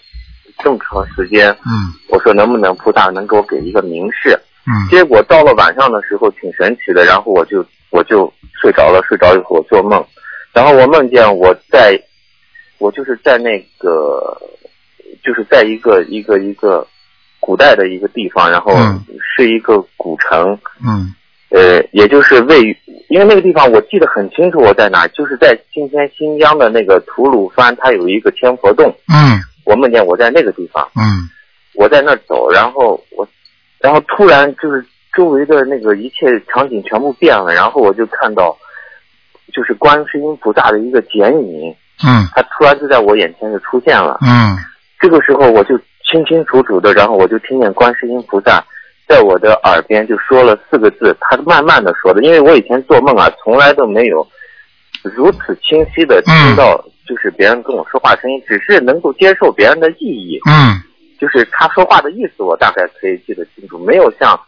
[0.63, 4.39] 这么长时间，嗯我说能不能菩萨能给我给一个明示？
[4.67, 10.05] 嗯结果到了晚上的时候挺神奇的，然后我就我就睡着了，睡着以后我做梦，
[10.53, 12.01] 然后我梦见我在，
[12.79, 14.37] 我就是在那个，
[15.23, 16.87] 就是在一个一个一个
[17.39, 19.05] 古代的一个地方，然后嗯。
[19.37, 21.15] 是一个古城，嗯。
[21.51, 22.77] 呃，也就是位于，
[23.09, 29.41] 因为那个地方我记得很清楚，我在哪，就是在今天新疆的那个吐鲁番，它有一个千佛洞，嗯。
[29.65, 30.89] 我梦见我在那个地方。
[30.97, 31.29] 嗯。
[31.75, 33.27] 我在那儿走，然后我，
[33.79, 34.85] 然后突然就是
[35.15, 38.57] 周围的那个一切场景全部变了，然后我就看到，
[39.51, 41.75] 就是观世音菩萨的一个剪影，
[42.05, 44.19] 嗯他突然就在我眼前就出现了。
[44.23, 44.57] 嗯
[44.99, 48.65] 这个时候我就清清楚楚的，然后我就听见观世音菩萨
[49.09, 54.27] 在我的耳边就说了四个字，他慢慢的说的，因为我以前做梦啊，从来都没有
[55.03, 56.77] 如此清晰的听到，
[57.07, 60.39] 就是别人跟我说话声音，只是能够接受别人的意义。
[60.49, 60.83] 嗯
[61.19, 64.41] 就是他说话的意思，我大概可以记得清楚，没有像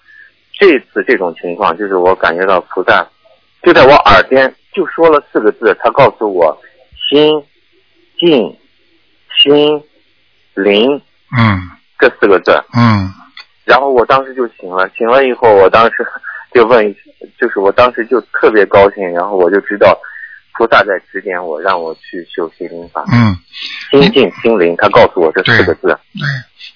[0.59, 3.07] 这次这种情况，就是我感觉到菩萨
[3.63, 6.57] 就在我耳边就说了四个字，他告诉我
[7.09, 7.45] 心
[8.19, 8.57] 静
[9.43, 9.83] 心
[10.55, 11.01] 灵。
[11.37, 11.71] 嗯。
[11.99, 13.13] 这四个字，嗯。
[13.65, 16.05] 然后我当时就醒了，醒了以后，我当时
[16.53, 16.93] 就问，
[17.41, 19.97] 就是我当时就特别高兴，然后我就知道
[20.59, 23.39] 菩萨在指点我，让我去修心灵法，嗯，
[23.93, 26.27] 心静心灵，他告诉我这四个字，对，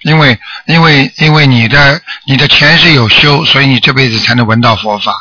[0.09, 5.11] 因为因为因为你的你的前世有修，所以你这辈子才能闻到佛法。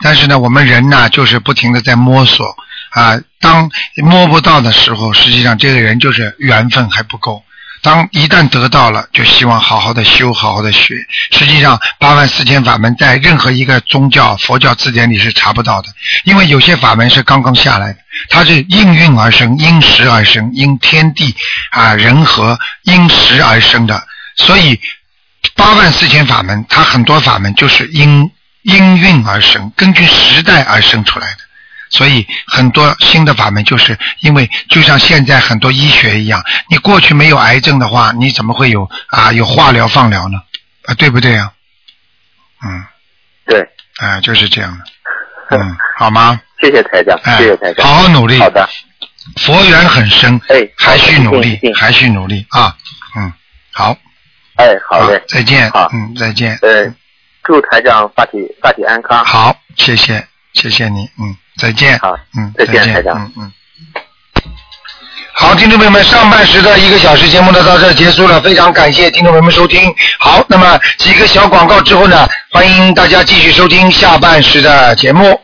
[0.00, 2.56] 但是呢，我们人呢，就是不停的在摸索
[2.90, 3.20] 啊。
[3.40, 7.42] 当摸不到的时候，实际上这个人就是缘分还不够。
[7.82, 10.94] 当一旦得到了，就希望好好的修，好好的学。
[11.32, 15.88] 实际上，八万四千法门在任何一个宗教、佛教字典里是查不到的，
[16.24, 17.98] 因为有些法门是刚刚下来的，
[18.30, 21.36] 它是应运而生、因时而生、因天地
[21.72, 24.02] 啊人和因时而生的。
[24.36, 24.80] 所以
[25.54, 28.30] 八万四千法门，它很多法门就是因
[28.64, 31.38] 因运而生，根据时代而生出来的。
[31.90, 40.38] 所以很多新的法门，就是因为就像现在很多医学一样，你过去没有癌症的话，你怎么会有啊有化疗、放疗呢？
[40.86, 41.52] 啊，对不对啊？
[42.64, 42.84] 嗯，
[43.46, 43.60] 对，
[43.98, 44.84] 啊，就是这样的。
[45.56, 46.40] 嗯，好吗？
[46.60, 48.68] 谢谢台长，哎谢谢台长，好好努力好的，
[49.36, 52.74] 佛缘很深，哎，还需努力，还需努力啊！
[53.14, 53.32] 嗯，
[53.72, 53.96] 好，
[54.56, 56.92] 哎，好嘞，再见，好嗯，再见，呃，
[57.44, 63.52] 祝台长发体发体安康，好，谢谢，谢谢你，嗯，再见，好，嗯，再见见，台长嗯嗯。
[65.36, 69.94] 好，听众朋友们，上半时的一个小时节目呢到这结束了，非常感谢听众朋友们收听。
[70.18, 75.38] 好，那么几个小广告之后呢，欢迎大家继续收听下半时的节目。